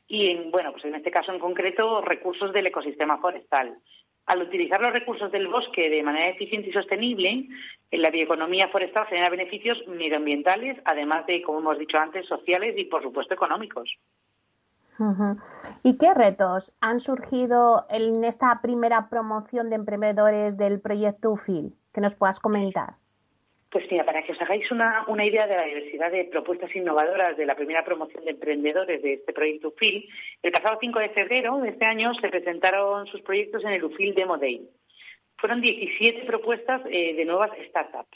[0.07, 3.77] y, en, bueno, pues en este caso en concreto, recursos del ecosistema forestal
[4.25, 7.47] al utilizar los recursos del bosque de manera eficiente y sostenible,
[7.91, 13.03] la bioeconomía forestal genera beneficios medioambientales, además de, como hemos dicho antes, sociales y, por
[13.03, 13.97] supuesto, económicos.
[15.83, 22.01] ¿Y qué retos han surgido en esta primera promoción de emprendedores del proyecto UFIL que
[22.01, 22.95] nos puedas comentar?
[23.73, 27.47] Pues mira, para que os hagáis una, idea de la diversidad de propuestas innovadoras de
[27.47, 30.07] la primera promoción de emprendedores de este proyecto UFIL,
[30.43, 34.13] el pasado 5 de febrero de este año se presentaron sus proyectos en el UFIL
[34.13, 34.69] Demo Day.
[35.37, 38.15] Fueron 17 propuestas eh, de nuevas startups.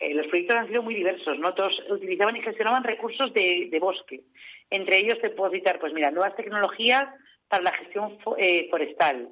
[0.00, 1.54] Eh, los proyectos han sido muy diversos, ¿no?
[1.54, 4.22] Todos utilizaban y gestionaban recursos de, bosque.
[4.68, 7.08] Entre ellos te puedo citar, pues mira, nuevas tecnologías
[7.46, 9.28] para la gestión eh, forestal,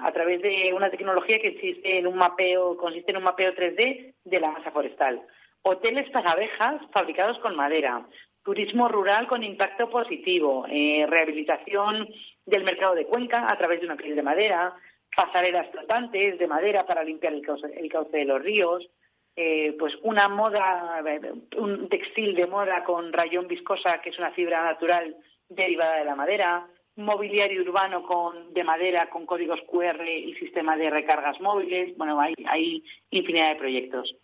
[0.00, 4.14] a través de una tecnología que existe en un mapeo, consiste en un mapeo 3D
[4.24, 5.20] de la masa forestal.
[5.62, 8.06] Hoteles para abejas fabricados con madera,
[8.42, 12.08] turismo rural con impacto positivo, eh, rehabilitación
[12.44, 14.74] del mercado de Cuenca a través de una piel de madera,
[15.14, 18.88] pasarelas flotantes de madera para limpiar el cauce, de los ríos,
[19.36, 21.02] eh, pues una moda,
[21.56, 25.16] un textil de moda con rayón viscosa, que es una fibra natural
[25.48, 30.90] derivada de la madera, mobiliario urbano con, de madera con códigos QR y sistema de
[30.90, 31.96] recargas móviles.
[31.96, 34.16] Bueno, hay, hay infinidad de proyectos.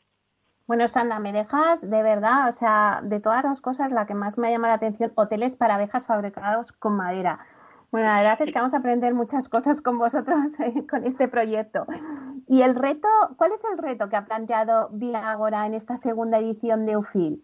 [0.66, 4.38] Bueno, Sandra, me dejas de verdad, o sea, de todas las cosas, la que más
[4.38, 7.40] me llama la atención, hoteles para abejas fabricados con madera.
[7.90, 11.26] Bueno, la verdad es que vamos a aprender muchas cosas con vosotros eh, con este
[11.26, 11.86] proyecto.
[12.46, 16.86] Y el reto, ¿cuál es el reto que ha planteado Agora en esta segunda edición
[16.86, 17.42] de UFIL?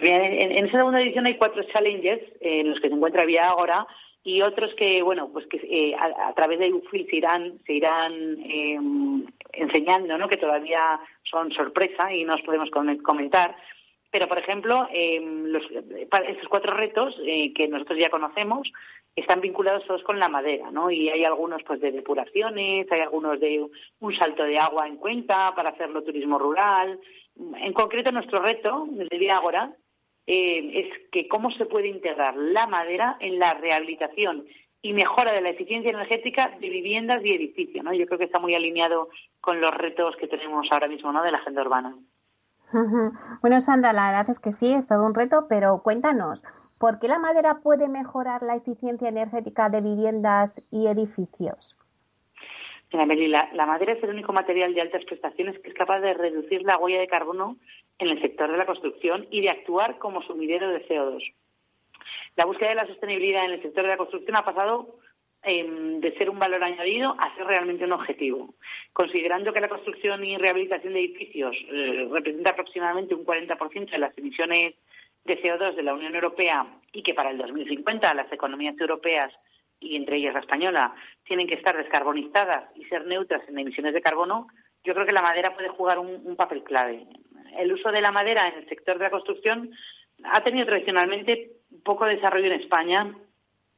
[0.00, 3.86] En, en, esa segunda edición hay cuatro challenges en los que se encuentra Agora
[4.24, 8.12] y otros que bueno pues que eh, a, través de UFIL se irán se irán
[8.42, 13.54] em, enseñando no que todavía son sorpresa y no os podemos comentar.
[14.10, 18.72] Pero por ejemplo em, los, estos cuatro retos eh, que nosotros ya conocemos
[19.14, 23.38] están vinculados todos con la madera no y hay algunos pues de depuraciones hay algunos
[23.40, 23.66] de
[24.00, 26.98] un salto de agua en cuenta para hacerlo turismo rural.
[27.36, 29.70] En concreto nuestro reto desde Viagora
[30.26, 34.44] eh, es que cómo se puede integrar la madera en la rehabilitación
[34.80, 37.84] y mejora de la eficiencia energética de viviendas y edificios.
[37.84, 37.92] ¿no?
[37.94, 39.08] Yo creo que está muy alineado
[39.40, 41.22] con los retos que tenemos ahora mismo ¿no?
[41.22, 41.94] de la agenda urbana.
[43.40, 46.42] Bueno, Sandra, la verdad es que sí, es todo un reto, pero cuéntanos,
[46.78, 51.76] ¿por qué la madera puede mejorar la eficiencia energética de viviendas y edificios?
[52.94, 56.62] Mira, la madera es el único material de altas prestaciones que es capaz de reducir
[56.62, 57.56] la huella de carbono
[57.98, 61.20] en el sector de la construcción y de actuar como sumidero de CO2.
[62.36, 64.96] La búsqueda de la sostenibilidad en el sector de la construcción ha pasado
[65.42, 68.54] em, de ser un valor añadido a ser realmente un objetivo.
[68.92, 74.16] Considerando que la construcción y rehabilitación de edificios eh, representa aproximadamente un 40% de las
[74.16, 74.74] emisiones
[75.24, 79.32] de CO2 de la Unión Europea y que para el 2050 las economías europeas
[79.80, 84.02] y entre ellas la española tienen que estar descarbonizadas y ser neutras en emisiones de
[84.02, 84.46] carbono,
[84.84, 87.06] yo creo que la madera puede jugar un papel clave
[87.58, 89.70] el uso de la madera en el sector de la construcción
[90.24, 91.50] ha tenido tradicionalmente
[91.84, 93.14] poco desarrollo en España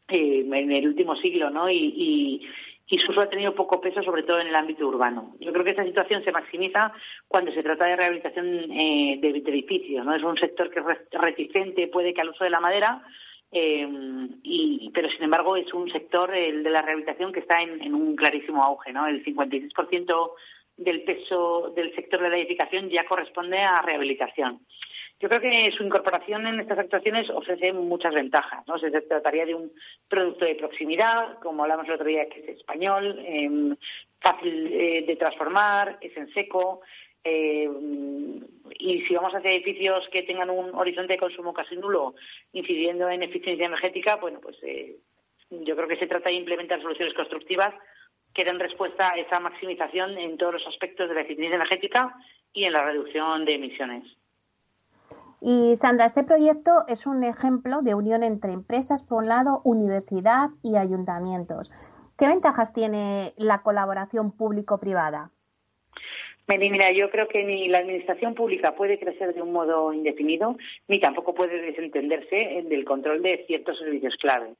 [0.08, 1.70] eh, en el último siglo, ¿no?
[1.70, 2.46] Y,
[2.98, 5.34] su uso ha tenido poco peso, sobre todo en el ámbito urbano.
[5.40, 6.92] Yo creo que esta situación se maximiza
[7.26, 10.14] cuando se trata de rehabilitación eh, de, edificios, ¿no?
[10.14, 13.02] Es un sector que es reticente, puede que al uso de la madera,
[13.58, 13.88] eh,
[14.42, 18.14] y, pero sin embargo es un sector, el de la rehabilitación, que está en, un
[18.14, 19.06] clarísimo auge, ¿no?
[19.06, 20.30] El 56%
[20.76, 24.60] del peso del sector de la edificación ya corresponde a rehabilitación.
[25.18, 28.62] Yo creo que su incorporación en estas actuaciones ofrece muchas ventajas.
[28.68, 28.78] ¿no?
[28.78, 29.72] Se trataría de un
[30.06, 33.74] producto de proximidad, como hablamos el otro día, que es español, em,
[34.20, 36.82] fácil eh, de transformar, es en seco.
[37.28, 38.40] Em,
[38.78, 42.14] y si vamos hacia edificios que tengan un horizonte de consumo casi nulo,
[42.52, 44.98] incidiendo en eficiencia energética, bueno, pues eh,
[45.50, 47.74] yo creo que se trata de implementar soluciones constructivas
[48.32, 52.14] que den respuesta a esa maximización en todos los aspectos de la eficiencia energética
[52.52, 54.04] y en la reducción de emisiones.
[55.40, 60.50] Y Sandra, este proyecto es un ejemplo de unión entre empresas, por un lado, universidad
[60.62, 61.72] y ayuntamientos.
[62.16, 65.32] ¿Qué ventajas tiene la colaboración público-privada?
[66.48, 71.00] Mira, yo creo que ni la administración pública puede crecer de un modo indefinido, ni
[71.00, 74.54] tampoco puede desentenderse del control de ciertos servicios clave.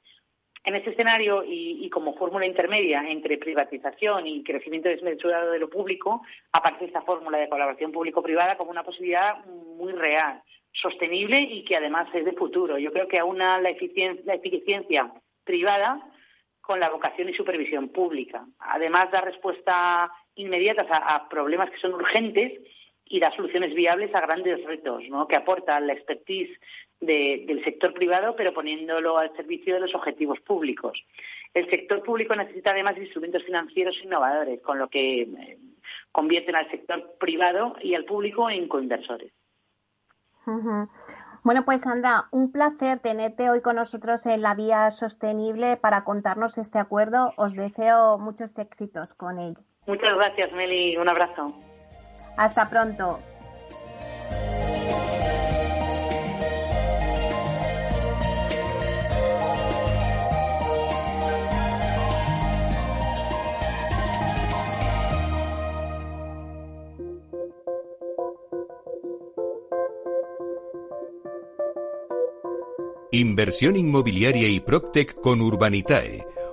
[0.65, 6.23] En ese escenario y, como fórmula intermedia entre privatización y crecimiento desmesurado de lo público,
[6.51, 12.09] aparece esta fórmula de colaboración público-privada como una posibilidad muy real, sostenible y que además
[12.13, 12.79] es de futuro.
[12.79, 13.71] Yo creo que aúna la
[14.25, 15.13] la eficiencia
[15.45, 16.01] privada
[16.61, 18.45] con la vocación y supervisión pública.
[18.59, 22.53] Además, da respuesta inmediatas a, problemas que son urgentes
[23.05, 26.59] y da soluciones viables a grandes retos, que aportan la expertise
[27.01, 31.05] del sector privado, pero poniéndolo al servicio de los objetivos públicos.
[31.55, 35.59] El sector público necesita además instrumentos financieros innovadores, con lo que eh,
[36.13, 39.33] convierten al sector privado y al público en coinversores.
[41.43, 46.59] Bueno, pues Sandra, un placer tenerte hoy con nosotros en la Vía Sostenible para contarnos
[46.59, 47.35] este acuerdo.
[47.37, 49.57] Os deseo muchos éxitos con él.
[49.87, 50.97] Muchas gracias, Meli.
[50.97, 51.53] Un abrazo.
[52.37, 53.21] Hasta pronto.
[73.13, 76.27] Inversión inmobiliaria y PropTech con Urbanitae,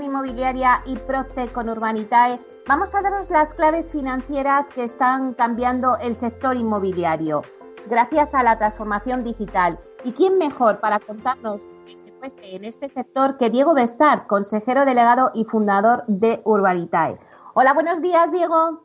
[0.00, 2.38] Inmobiliaria y PropTech con Urbanitae
[2.68, 7.42] Vamos a daros las claves financieras que están cambiando el sector inmobiliario
[7.88, 9.78] gracias a la transformación digital.
[10.04, 14.84] ¿Y quién mejor para contarnos qué se cuece en este sector que Diego Bestar, consejero
[14.84, 17.18] delegado y fundador de Urbanitae?
[17.54, 18.84] Hola, buenos días, Diego.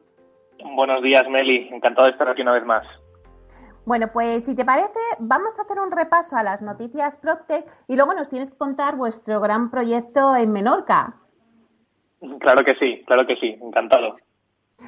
[0.75, 1.69] Buenos días, Meli.
[1.71, 2.85] Encantado de estar aquí una vez más.
[3.87, 7.95] Bueno, pues si te parece, vamos a hacer un repaso a las noticias Proctec y
[7.95, 11.15] luego nos tienes que contar vuestro gran proyecto en Menorca.
[12.41, 14.17] Claro que sí, claro que sí, encantado.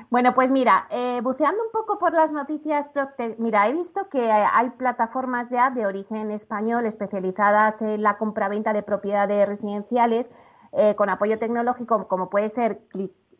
[0.09, 2.91] Bueno, pues mira, eh, buceando un poco por las noticias,
[3.37, 8.83] mira, he visto que hay plataformas ya de origen español especializadas en la compraventa de
[8.83, 10.29] propiedades residenciales
[10.73, 12.81] eh, con apoyo tecnológico, como puede ser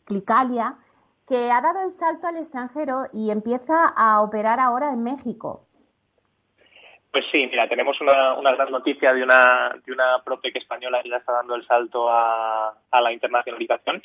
[0.06, 0.78] Clicalia,
[1.30, 5.64] que ha dado el salto al extranjero y empieza a operar ahora en México.
[7.12, 11.08] Pues sí, mira, tenemos una, una gran noticia de una, de una PropTech española que
[11.08, 14.02] ya está dando el salto a, la internacionalización.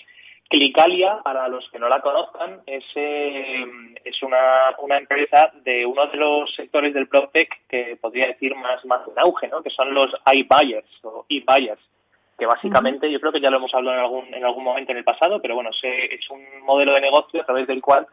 [0.48, 3.66] Clicalia, para los que no la conozcan, es, eh,
[4.04, 9.02] es una, empresa de uno de los sectores del PropTech que podría decir más, más
[9.08, 9.64] en auge, ¿no?
[9.64, 11.82] que son los iBuyers o e-buyers,
[12.38, 14.98] que básicamente yo creo que ya lo hemos hablado en algún, en algún momento en
[14.98, 18.08] el pasado, pero bueno, es un modelo de negocio a través del cual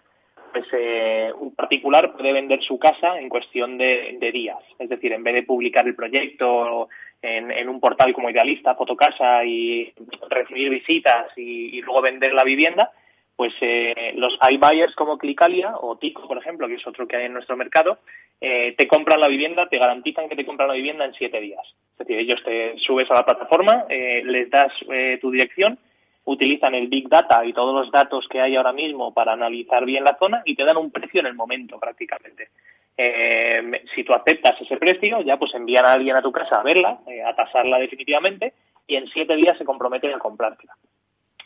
[0.52, 4.58] pues eh, un particular puede vender su casa en cuestión de, días.
[4.78, 6.88] Es decir, en vez de publicar el proyecto
[7.22, 9.92] en, un portal como Idealista, Fotocasa y
[10.28, 12.92] recibir visitas y, luego vender la vivienda,
[13.36, 17.26] pues eh, los iBuyers como Clicalia o Tico, por ejemplo, que es otro que hay
[17.26, 17.98] en nuestro mercado,
[18.40, 21.64] eh, te compran la vivienda, te garantizan que te compran la vivienda en siete días.
[21.92, 24.72] Es decir, ellos te subes a la plataforma, les das
[25.20, 25.78] tu dirección
[26.24, 30.04] utilizan el Big Data y todos los datos que hay ahora mismo para analizar bien
[30.04, 32.48] la zona y te dan un precio en el momento prácticamente.
[32.96, 36.62] Eh, si tú aceptas ese precio, ya pues envían a alguien a tu casa a
[36.62, 38.52] verla, eh, a tasarla definitivamente
[38.86, 40.74] y en siete días se comprometen a comprártela.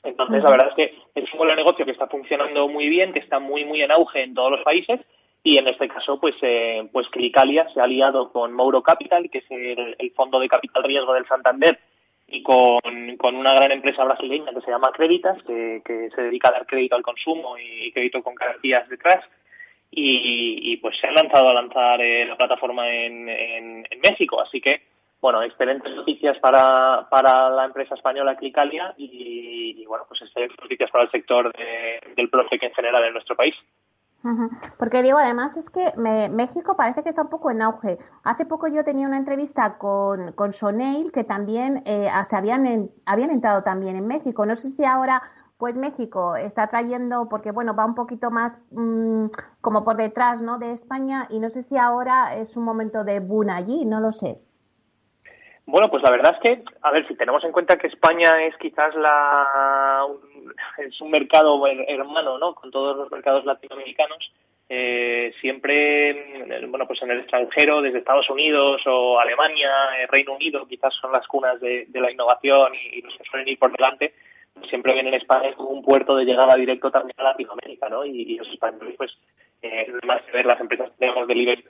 [0.06, 3.12] Entonces, la verdad es que es un modelo de negocio que está funcionando muy bien,
[3.12, 5.00] que está muy, muy en auge en todos los países
[5.46, 9.38] y en este caso, pues, eh, pues Clicalia se ha aliado con Mouro Capital, que
[9.38, 11.78] es el fondo de capital riesgo del Santander,
[12.26, 12.80] y con,
[13.22, 17.02] una gran empresa brasileña que se llama Creditas, que, se dedica a dar crédito al
[17.02, 19.24] consumo y crédito con garantías detrás.
[19.88, 24.40] Y, pues se han lanzado a lanzar eh, la plataforma en, en, México.
[24.40, 24.82] Así que,
[25.26, 31.02] bueno, excelentes noticias para, para la empresa española Clicalia y, bueno, pues excelentes noticias para
[31.02, 31.52] el sector
[32.16, 33.56] del Profec en general en nuestro país.
[34.78, 37.98] Porque digo, además es que México parece que está un poco en auge.
[38.22, 43.32] Hace poco yo tenía una entrevista con, con Soneil, que también eh, se habían, habían
[43.32, 44.46] entrado también en México.
[44.46, 45.24] No sé si ahora,
[45.58, 49.26] pues México está trayendo, porque bueno, va un poquito más mm,
[49.60, 50.60] como por detrás ¿no?
[50.60, 54.12] de España, y no sé si ahora es un momento de boom allí, no lo
[54.12, 54.45] sé.
[55.66, 58.56] Bueno, pues la verdad es que, a ver, si tenemos en cuenta que España es
[58.56, 60.06] quizás la
[60.78, 62.54] es un mercado hermano, ¿no?
[62.54, 64.32] Con todos los mercados latinoamericanos,
[64.68, 70.66] eh, siempre, bueno, pues en el extranjero, desde Estados Unidos o Alemania, eh, Reino Unido,
[70.68, 74.14] quizás son las cunas de, la innovación y, los que suelen ir por delante,
[74.68, 78.04] siempre ven en España como un puerto de llegada directo también a Latinoamérica, ¿no?
[78.04, 79.18] Y, los españoles, pues,
[79.62, 81.64] eh, más que ver las empresas digamos, del IBEX,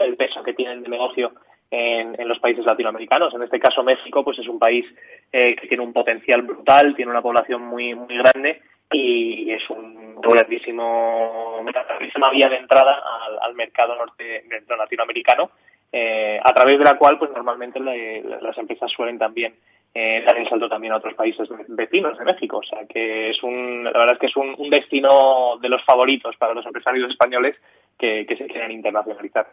[0.00, 1.32] el peso que tienen de negocio
[1.72, 3.34] en, los países latinoamericanos.
[3.34, 4.84] En este caso, México pues es un país
[5.32, 8.60] eh, que tiene un potencial brutal, tiene una población muy, muy grande
[8.90, 13.02] y es un grandísimo, una grandísima vía de entrada
[13.40, 15.50] al, mercado norte, latinoamericano,
[15.90, 19.54] eh, a través de la cual pues normalmente las empresas suelen también
[19.94, 22.58] eh, dar el salto también a otros países vecinos de México.
[22.58, 26.36] O sea que es un, la verdad es que es un, destino de los favoritos
[26.36, 27.56] para los empresarios españoles
[27.98, 29.46] que, se quieren internacionalizar.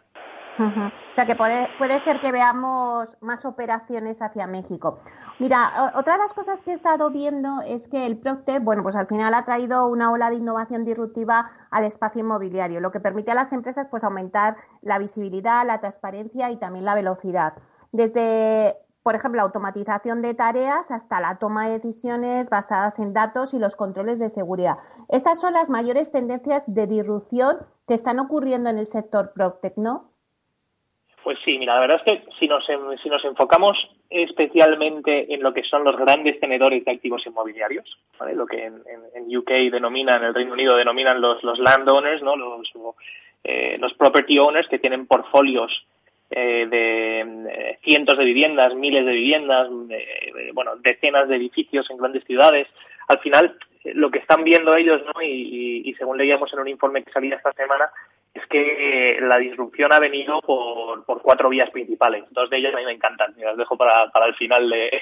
[0.60, 5.00] O sea que puede, puede ser que veamos más operaciones hacia México.
[5.38, 8.94] Mira, otra de las cosas que he estado viendo es que el Procte, bueno, pues
[8.94, 13.30] al final ha traído una ola de innovación disruptiva al espacio inmobiliario, lo que permite
[13.30, 17.54] a las empresas pues aumentar la visibilidad, la transparencia y también la velocidad.
[17.92, 23.54] Desde por ejemplo, la automatización de tareas hasta la toma de decisiones basadas en datos
[23.54, 24.76] y los controles de seguridad.
[25.08, 27.56] Estas son las mayores tendencias de disrupción
[27.88, 30.10] que están ocurriendo en el sector PropTech, ¿no?
[31.22, 32.66] Pues sí, mira, la verdad es que si nos,
[33.02, 33.76] si nos enfocamos
[34.08, 37.98] especialmente en lo que son los grandes tenedores de activos inmobiliarios,
[38.34, 42.36] lo que en, UK denominan, en el Reino Unido denominan los, los landowners, ¿no?
[42.36, 42.72] los,
[43.44, 45.86] eh, los property owners que tienen portfolios
[46.30, 49.68] eh, de eh, cientos de viviendas, miles de viviendas,
[50.54, 52.66] bueno, decenas de edificios en grandes ciudades.
[53.08, 55.20] Al final, lo que están viendo ellos, ¿no?
[55.22, 57.90] y, según leíamos en un informe que salía esta semana,
[58.32, 62.24] es que la disrupción ha venido por, por cuatro vías principales.
[62.30, 65.00] Dos de ellas a mí me encantan, y las dejo para, para el final de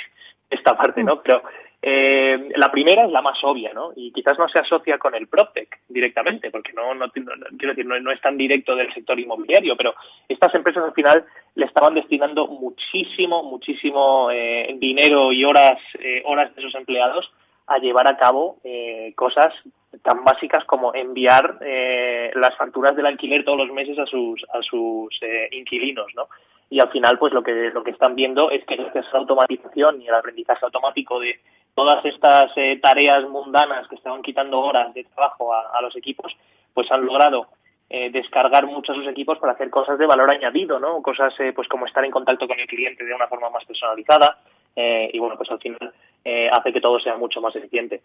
[0.50, 1.22] esta parte, ¿no?
[1.22, 1.42] Pero
[1.82, 3.92] eh, la primera es la más obvia, ¿no?
[3.94, 8.10] Y quizás no se asocia con el PropTech directamente, porque no, no, quiero decir, no,
[8.10, 9.94] es tan directo del sector inmobiliario, pero
[10.26, 11.24] estas empresas al final
[11.54, 17.30] le estaban destinando muchísimo, muchísimo eh, dinero y horas, eh, horas de sus empleados
[17.66, 19.52] a llevar a cabo eh, cosas
[20.02, 24.62] tan básicas como enviar eh, las facturas del alquiler todos los meses a sus a
[24.62, 26.28] sus eh, inquilinos, ¿no?
[26.70, 29.18] Y al final, pues lo que lo que están viendo es que gracias a la
[29.20, 31.40] automatización y el aprendizaje automático de
[31.74, 36.36] todas estas eh, tareas mundanas que estaban quitando horas de trabajo a, los equipos,
[36.74, 37.48] pues han logrado
[37.88, 41.00] descargar mucho a sus equipos para hacer cosas de valor añadido, ¿no?
[41.00, 44.40] Cosas pues como estar en contacto con el cliente de una forma más personalizada
[44.76, 45.94] y bueno, pues al final
[46.52, 48.02] hace que todo sea mucho más eficiente.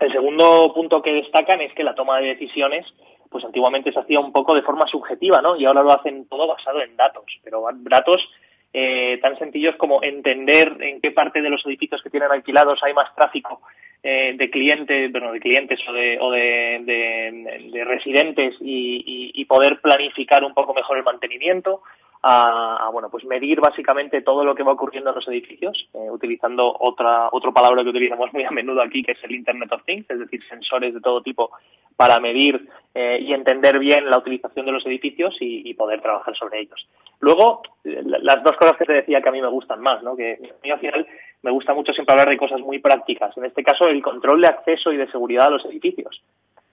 [0.00, 2.86] El segundo punto que destacan es que la toma de decisiones,
[3.30, 5.56] pues antiguamente se hacía un poco de forma subjetiva, ¿no?
[5.56, 8.28] Y ahora lo hacen todo basado en datos, pero datos
[8.72, 12.92] eh, tan sencillos como entender en qué parte de los edificios que tienen alquilados hay
[12.92, 13.62] más tráfico
[14.02, 20.52] eh, de clientes, bueno, de clientes o de, o de, residentes y, poder planificar un
[20.52, 21.82] poco mejor el mantenimiento,
[22.22, 26.74] a, bueno pues medir básicamente todo lo que va ocurriendo en los edificios eh, utilizando
[26.80, 30.06] otra otro palabra que utilizamos muy a menudo aquí que es el Internet of Things
[30.08, 31.50] es decir sensores de todo tipo
[31.96, 36.60] para medir eh, y entender bien la utilización de los edificios y, poder trabajar sobre
[36.60, 36.88] ellos.
[37.20, 40.34] Luego las dos cosas que te decía que a mí me gustan más no que
[40.34, 41.06] a mí al final
[41.42, 44.48] me gusta mucho siempre hablar de cosas muy prácticas en este caso el control de
[44.48, 46.22] acceso y de seguridad a los edificios.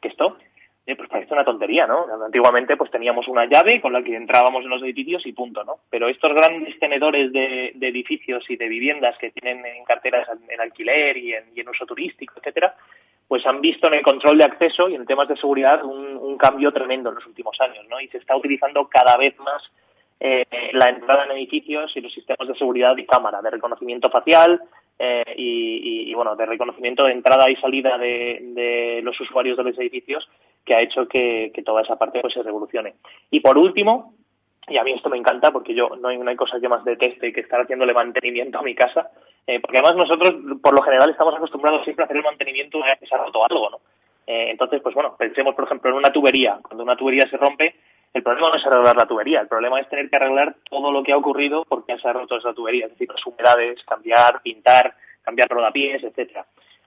[0.01, 0.37] Esto
[0.87, 2.05] eh, pues parece una tontería, ¿no?
[2.23, 5.79] Antiguamente pues teníamos una llave con la que entrábamos en los edificios y punto, ¿no?
[5.89, 11.17] Pero estos grandes tenedores de, edificios y de viviendas que tienen en carteras en alquiler
[11.17, 12.75] y en, uso turístico, etcétera,
[13.27, 16.71] pues han visto en el control de acceso y en temas de seguridad un, cambio
[16.71, 17.99] tremendo en los últimos años, ¿no?
[17.99, 19.71] Y se está utilizando cada vez más
[20.19, 24.61] eh, la entrada en edificios y los sistemas de seguridad y cámara, de reconocimiento facial
[24.97, 29.77] eh, y, bueno, de reconocimiento de entrada y salida de, de los usuarios de los
[29.77, 30.27] edificios
[30.65, 32.95] que ha hecho que, toda esa parte pues se revolucione.
[33.29, 34.15] Y por último,
[34.67, 37.31] y a mí esto me encanta porque yo no hay una cosa que más deteste
[37.31, 39.11] que estar haciéndole mantenimiento a mi casa,
[39.45, 42.87] eh, porque además nosotros por lo general estamos acostumbrados siempre a hacer el mantenimiento una
[42.87, 43.77] vez que se ha roto algo, ¿no?
[44.27, 46.59] Eh, entonces, pues bueno, pensemos por ejemplo en una tubería.
[46.63, 47.75] Cuando una tubería se rompe,
[48.15, 51.03] el problema no es arreglar la tubería, el problema es tener que arreglar todo lo
[51.03, 54.95] que ha ocurrido porque se ha roto esa tubería, es decir, las humedades, cambiar, pintar,
[55.21, 56.45] cambiar rodapiés, etcétera.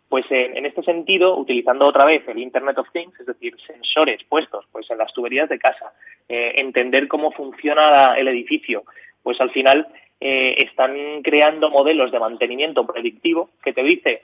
[0.08, 4.64] Pues en, este sentido, utilizando otra vez el Internet of Things, es decir, sensores puestos
[4.72, 5.92] pues en las tuberías de casa,
[6.30, 8.84] eh, entender cómo funciona el edificio,
[9.22, 9.86] pues al final
[10.20, 14.22] eh, están creando modelos de mantenimiento predictivo que te dice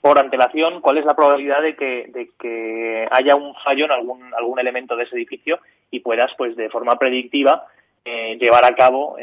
[0.00, 4.34] por antelación cuál es la probabilidad de que, de que haya un fallo en algún,
[4.34, 5.58] algún elemento de ese edificio
[5.94, 7.66] y puedas, pues de forma predictiva,
[8.04, 9.16] eh, llevar a cabo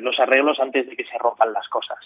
[0.00, 1.98] los arreglos antes de que se rompan las cosas.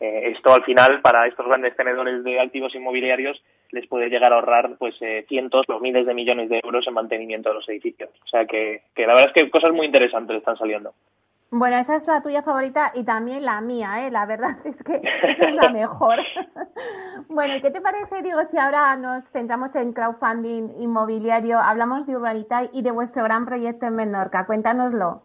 [0.00, 4.36] Eh, esto al final para estos grandes tenedores de activos inmobiliarios les puede llegar a
[4.36, 8.10] ahorrar pues eh, cientos o miles de millones de euros en mantenimiento de los edificios.
[8.24, 10.94] O sea que, la verdad es que cosas muy interesantes están saliendo.
[11.56, 14.10] Bueno, esa es la tuya favorita y también la mía, ¿eh?
[14.10, 16.18] La verdad es que esa es la mejor.
[17.28, 22.16] bueno, ¿y qué te parece, digo, si ahora nos centramos en crowdfunding inmobiliario, hablamos de
[22.16, 24.46] Urbanita y de vuestro gran proyecto en Menorca?
[24.46, 25.22] Cuéntanoslo.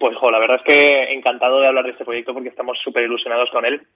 [0.00, 3.04] Pues, jo, la verdad es que encantado de hablar de este proyecto porque estamos súper
[3.04, 3.86] ilusionados con él.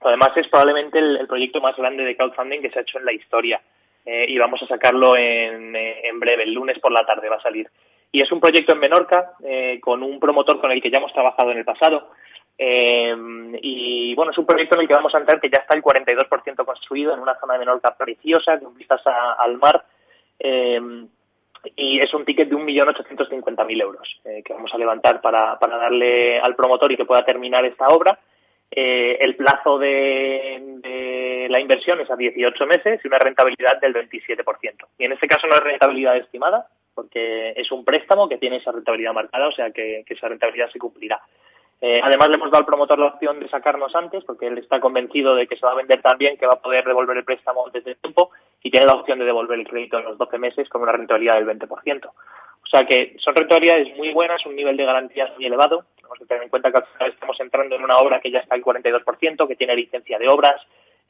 [0.00, 3.12] Además, es probablemente el, proyecto más grande de crowdfunding que se ha hecho en la
[3.12, 3.60] historia.
[4.06, 7.36] Eh, y vamos a sacarlo en, eh, en breve, el lunes por la tarde va
[7.36, 7.68] a salir.
[8.10, 11.12] Y es un proyecto en Menorca eh, con un promotor con el que ya hemos
[11.12, 12.10] trabajado en el pasado.
[12.56, 13.14] Eh,
[13.62, 15.82] y bueno, es un proyecto en el que vamos a entrar que ya está el
[15.82, 19.84] 42% construido en una zona de Menorca preciosa, con vistas al mar.
[20.38, 20.80] Eh,
[21.76, 26.54] y es un ticket de 1.850.000 euros que vamos a levantar para, para darle al
[26.54, 28.18] promotor y que pueda terminar esta obra.
[28.70, 34.86] el plazo de, de, la inversión es a 18 meses y una rentabilidad del 27%.
[34.98, 36.68] Y en este caso no es rentabilidad estimada,
[36.98, 40.80] porque es un préstamo que tiene esa rentabilidad marcada, o sea que, esa rentabilidad se
[40.80, 41.20] cumplirá.
[41.80, 44.80] Eh, además, le hemos dado al promotor la opción de sacarnos antes, porque él está
[44.80, 47.64] convencido de que se va a vender también, que va a poder devolver el préstamo
[47.64, 48.32] antes del tiempo
[48.64, 51.36] y tiene la opción de devolver el crédito en los 12 meses con una rentabilidad
[51.36, 52.06] del 20%.
[52.08, 55.84] O sea que son rentabilidades muy buenas, un nivel de garantías muy elevado.
[55.94, 58.64] Tenemos que tener en cuenta que estamos entrando en una obra que ya está al
[58.64, 60.60] 42%, que tiene licencia de obras,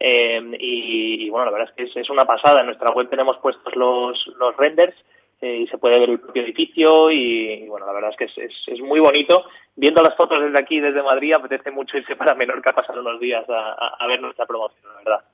[0.00, 2.60] eh, y, bueno, la verdad es que es, una pasada.
[2.60, 4.94] En nuestra web tenemos puestos los, los renders
[5.40, 8.52] eh, y se puede ver el propio edificio y, bueno, la verdad es que es,
[8.66, 9.44] es, muy bonito.
[9.76, 13.20] Viendo las fotos desde aquí, desde Madrid, apetece mucho irse para Menorca a pasar unos
[13.20, 15.24] días a, ver nuestra promoción, la verdad.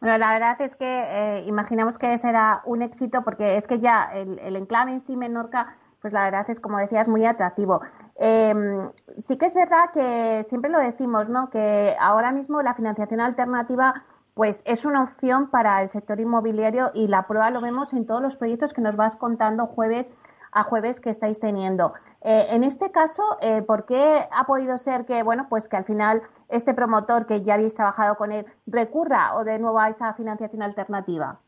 [0.00, 4.10] Bueno, la verdad es que eh, imaginamos que será un éxito porque es que ya
[4.14, 7.82] el, enclave en sí, Menorca, pues la verdad es, como decías, muy atractivo.
[8.16, 11.50] Em, sí que es verdad que siempre lo decimos, ¿no?
[11.50, 14.02] Que ahora mismo la financiación alternativa
[14.34, 18.22] pues es una opción para el sector inmobiliario y la prueba lo vemos en todos
[18.22, 20.12] los proyectos que nos vas contando jueves
[20.52, 21.94] a jueves que estáis teniendo.
[22.22, 25.84] Eh, en este caso, eh, ¿por qué ha podido ser que, bueno, pues que al
[25.84, 30.12] final este promotor que ya habéis trabajado con él recurra o de nuevo a esa
[30.14, 31.40] financiación alternativa?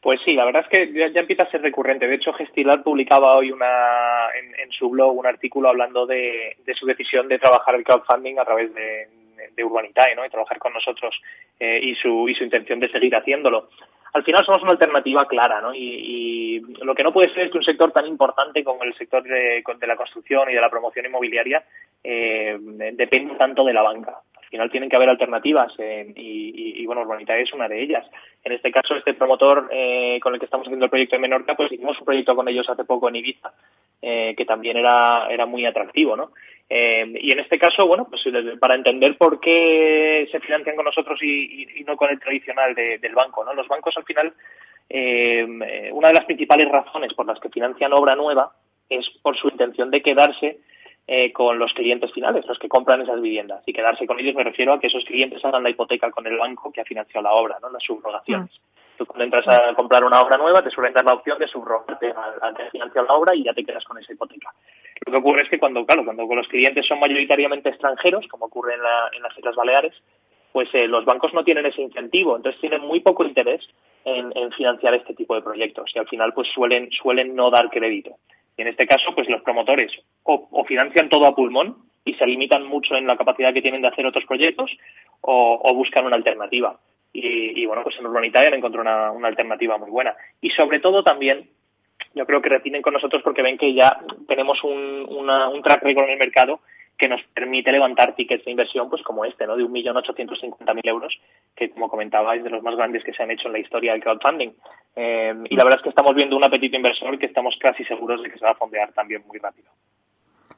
[0.00, 2.08] Pues sí, la verdad es que ya, empieza a ser recurrente.
[2.08, 4.28] De hecho, Gestilar publicaba hoy una,
[4.60, 8.74] en, su blog un artículo hablando de, su decisión de trabajar el crowdfunding a través
[8.74, 9.08] de,
[9.54, 10.24] de Urbanitae, ¿no?
[10.24, 11.20] Y trabajar con nosotros
[11.58, 13.68] eh, y, su, y su intención de seguir haciéndolo.
[14.14, 15.74] Al final somos una alternativa clara, ¿no?
[15.74, 19.22] Y, lo que no puede ser es que un sector tan importante como el sector
[19.22, 21.64] de, la construcción y de la promoción inmobiliaria
[22.04, 22.56] eh,
[22.94, 24.18] dependa tanto de la banca.
[24.52, 28.04] Al final tienen que haber alternativas eh, y, bueno, Urbanitae es una de ellas.
[28.44, 31.54] En este caso, este promotor eh, con el que estamos haciendo el proyecto en Menorca,
[31.54, 33.52] pues hicimos un proyecto con ellos hace poco en Ibiza,
[34.00, 36.32] que también era, era muy atractivo, ¿no?
[36.74, 38.22] Eh, y en este caso, bueno, pues
[38.58, 43.44] para entender por qué se financian con nosotros y, no con el tradicional del banco,
[43.44, 43.52] ¿no?
[43.52, 44.32] Los bancos al final,
[44.88, 48.52] eh, una de las principales razones por las que financian obra nueva
[48.88, 50.60] es por su intención de quedarse
[51.06, 53.62] eh, con los clientes finales, los que compran esas viviendas.
[53.66, 56.38] Y quedarse con ellos me refiero a que esos clientes hagan la hipoteca con el
[56.38, 57.70] banco que ha financiado la obra, ¿no?
[57.70, 58.50] Las subrogaciones.
[58.50, 58.96] Mm.
[58.98, 62.12] Tú cuando entras a comprar una obra nueva te suelen dar la opción de subrogarte
[62.40, 64.50] al que ha financiado la obra y ya te quedas con esa hipoteca.
[65.06, 68.74] Lo que ocurre es que cuando, claro, cuando los clientes son mayoritariamente extranjeros, como ocurre
[68.74, 69.94] en, las Islas Baleares,
[70.52, 73.66] pues eh, los bancos no tienen ese incentivo, entonces tienen muy poco interés
[74.04, 78.16] en, financiar este tipo de proyectos y al final pues suelen, suelen no dar crédito.
[78.56, 79.92] Y en este caso, pues los promotores
[80.24, 83.88] o, financian todo a pulmón y se limitan mucho en la capacidad que tienen de
[83.88, 84.70] hacer otros proyectos
[85.20, 86.78] o, buscan una alternativa.
[87.14, 90.16] Y, bueno, pues en Urbanitaria encontró una, una alternativa muy buena.
[90.40, 91.50] Y sobre todo también
[92.14, 93.98] yo creo que repiten con nosotros porque ven que ya
[94.28, 96.60] tenemos un, un track record en el mercado
[97.02, 99.56] que nos permite levantar tickets de inversión pues como este, ¿no?
[99.56, 101.20] De 1.850.000 euros,
[101.56, 103.90] que como comentaba es de los más grandes que se han hecho en la historia
[103.90, 104.52] del crowdfunding.
[104.94, 108.22] Eh, y la verdad es que estamos viendo un apetito inversor que estamos casi seguros
[108.22, 109.68] de que se va a fondear también muy rápido.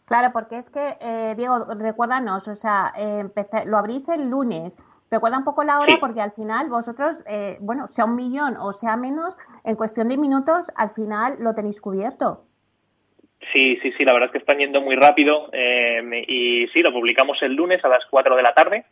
[0.04, 3.24] Claro, porque es que, eh, Diego, recuérdanos, o sea, eh,
[3.64, 4.76] lo abrís el lunes,
[5.10, 8.72] Recuerda un poco la hora porque al final vosotros, eh, bueno, sea un millón o
[8.72, 12.46] sea menos, en cuestión de minutos, al final lo tenéis cubierto.
[13.52, 16.92] Sí, sí, sí, la verdad es que están yendo muy rápido eh, y sí, lo
[16.92, 18.84] publicamos el lunes a las 4 de la tarde.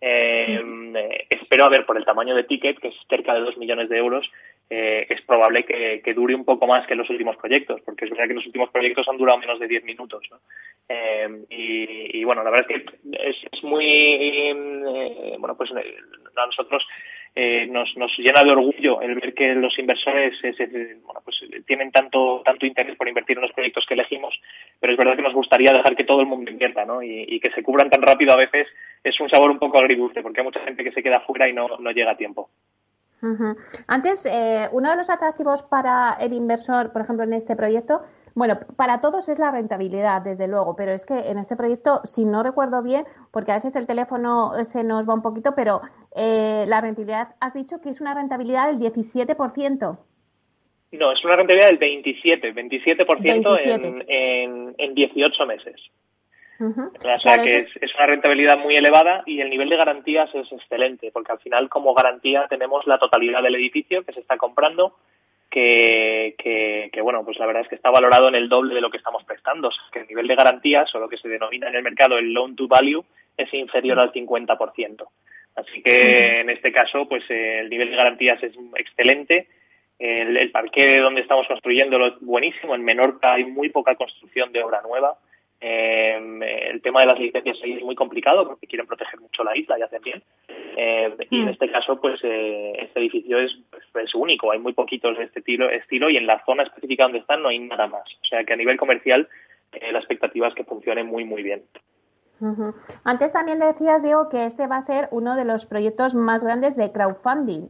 [0.00, 3.88] Eh, espero, a ver, por el tamaño de ticket, que es cerca de 2 millones
[3.88, 4.30] de euros,
[4.68, 8.34] es probable que, dure un poco más que los últimos proyectos, porque es verdad que
[8.34, 10.26] los últimos proyectos han durado menos de 10 minutos.
[10.30, 10.38] ¿no?
[10.88, 15.96] Eh, y, bueno, la verdad es que es, muy, eh, bueno, pues eh,
[16.36, 16.86] a nosotros
[17.34, 20.38] nos, nos llena de orgullo el ver que los inversores
[21.04, 24.38] bueno, pues, tienen tanto, tanto interés por invertir en los proyectos que elegimos,
[24.78, 27.02] pero es verdad que nos gustaría dejar que todo el mundo invierta, ¿no?
[27.02, 28.68] Y, que se cubran tan rápido a veces
[29.02, 31.52] es un sabor un poco agridulce, porque hay mucha gente que se queda fuera y
[31.52, 32.50] no, no llega a tiempo.
[33.86, 34.28] Antes,
[34.72, 38.02] uno de los atractivos para el inversor, por ejemplo, en este proyecto,
[38.34, 42.24] Bueno, para todos es la rentabilidad, desde luego, pero es que en este proyecto, si
[42.24, 45.80] no recuerdo bien, porque a veces el teléfono se nos va un poquito, pero
[46.16, 49.98] eh, la rentabilidad, has dicho que es una rentabilidad del 17%.
[50.92, 55.80] No, es una rentabilidad del 27, 27%, En, en, en 18 meses.
[56.60, 61.10] O sea que es, una rentabilidad muy elevada y el nivel de garantías es excelente,
[61.12, 64.96] porque al final como garantía tenemos la totalidad del edificio que se está comprando,
[65.52, 68.90] que, que, bueno, pues la verdad es que está valorado en el doble de lo
[68.90, 69.68] que estamos prestando.
[69.68, 72.16] O sea, que el nivel de garantías, o lo que se denomina en el mercado
[72.16, 73.04] el loan to value,
[73.36, 75.06] es inferior al 50%.
[75.54, 79.48] Así que en este caso, pues eh, el nivel de garantías es excelente.
[79.98, 82.74] El, el parque donde estamos construyendo es buenísimo.
[82.74, 85.18] En Menorca hay muy poca construcción de obra nueva.
[85.60, 89.78] Eh, el tema de las licencias es muy complicado porque quieren proteger mucho la isla
[89.78, 90.22] y hacen bien.
[90.76, 91.48] Eh, y en mm.
[91.50, 93.56] este caso, pues eh, este edificio es,
[93.94, 94.52] es, único.
[94.52, 97.48] Hay muy poquitos de este estilo, estilo y en la zona específica donde están no
[97.48, 98.04] hay nada más.
[98.22, 99.28] O sea que a nivel comercial
[99.90, 101.62] la expectativa es que funcione muy, muy bien.
[103.04, 106.76] Antes también decías, Diego, que este va a ser uno de los proyectos más grandes
[106.76, 107.68] de crowdfunding.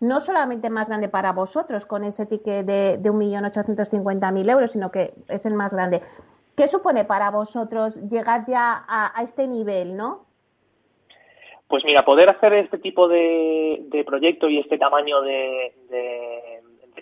[0.00, 5.12] no solamente más grande para vosotros con ese ticket de, de 1.850.000 euros, sino que
[5.28, 6.00] es el más grande.
[6.58, 10.26] ¿Qué supone para vosotros llegar ya a, este nivel, no?
[11.68, 15.72] Pues mira, poder hacer este tipo de, proyecto y este tamaño de,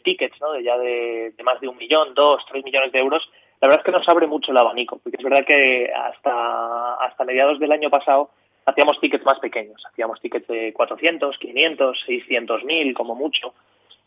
[0.03, 0.53] tickets, ¿no?
[0.53, 3.29] De ya de, más de un millón, dos, tres millones de euros,
[3.61, 7.25] la verdad es que nos abre mucho el abanico, porque es verdad que hasta, hasta
[7.25, 8.31] mediados del año pasado
[8.67, 13.55] hacíamos tickets más pequeños, hacíamos tickets de 400, 500, 600 mil como mucho,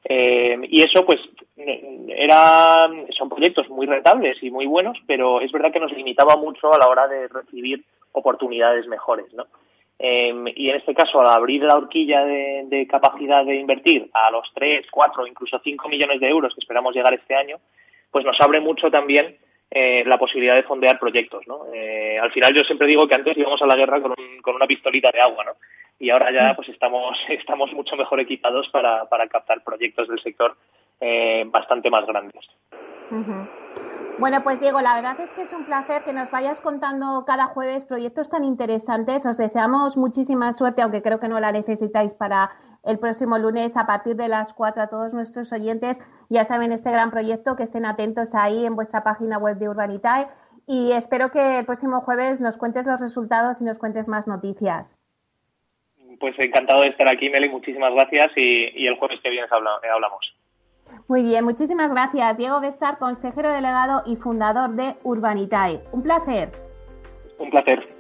[0.06, 1.20] eh, y eso, pues,
[1.58, 6.74] era, son proyectos muy rentables y muy buenos, pero es verdad que nos limitaba mucho
[6.74, 7.84] a la hora de recibir
[8.14, 9.46] oportunidades mejores, ¿no?
[10.00, 14.50] Eh, y en este caso, al abrir la horquilla de, capacidad de invertir a los
[14.54, 17.58] 3, 4, incluso 5 millones de euros que esperamos llegar este año,
[18.10, 19.38] pues nos abre mucho también
[19.70, 21.66] eh, la posibilidad de fondear proyectos, ¿no?
[22.22, 25.12] al final yo siempre digo que antes íbamos a la guerra con, con una pistolita
[25.12, 25.52] de agua, ¿no?
[26.00, 30.56] y ahora ya pues estamos, estamos mucho mejor equipados para, para captar proyectos del sector
[31.02, 32.46] eh, bastante más grandes.
[34.20, 37.46] Bueno, pues Diego, la verdad es que es un placer que nos vayas contando cada
[37.46, 39.26] jueves proyectos tan interesantes.
[39.26, 42.52] Os deseamos muchísima suerte, aunque creo que no la necesitáis para
[42.84, 46.02] el próximo lunes a partir de las 4 a todos nuestros oyentes.
[46.28, 50.28] Ya saben, este gran proyecto, que estén atentos ahí en vuestra página web de Urbanitae.
[50.68, 55.00] Y espero que el próximo jueves nos cuentes los resultados y nos cuentes más noticias
[56.20, 60.36] pues encantado de estar aquí, Meli, muchísimas gracias y, el jueves que viene hablamos.
[61.10, 62.38] Muy bien, muchísimas gracias.
[62.38, 65.82] Diego Bestar, consejero delegado y fundador de Urbanitae.
[65.92, 66.52] Un placer.
[67.40, 67.99] Un placer.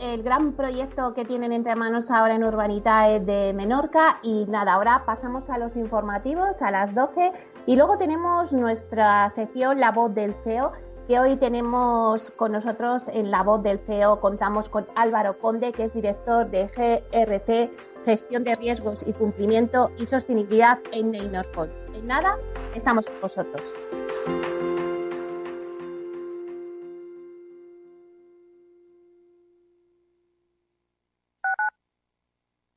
[0.00, 4.18] El gran proyecto que tienen entre manos ahora en Urbanitae de Menorca.
[4.22, 7.32] Y nada, ahora pasamos a los informativos a las 12
[7.66, 10.72] y luego tenemos nuestra sección La Voz del CEO
[11.06, 15.84] que hoy tenemos con nosotros en La Voz del CEO contamos con Álvaro Conde que
[15.84, 17.70] es director de GRC
[18.04, 21.46] Gestión de Riesgos y Cumplimiento y Sostenibilidad en Neynor
[21.94, 22.36] En nada,
[22.74, 23.62] estamos con vosotros.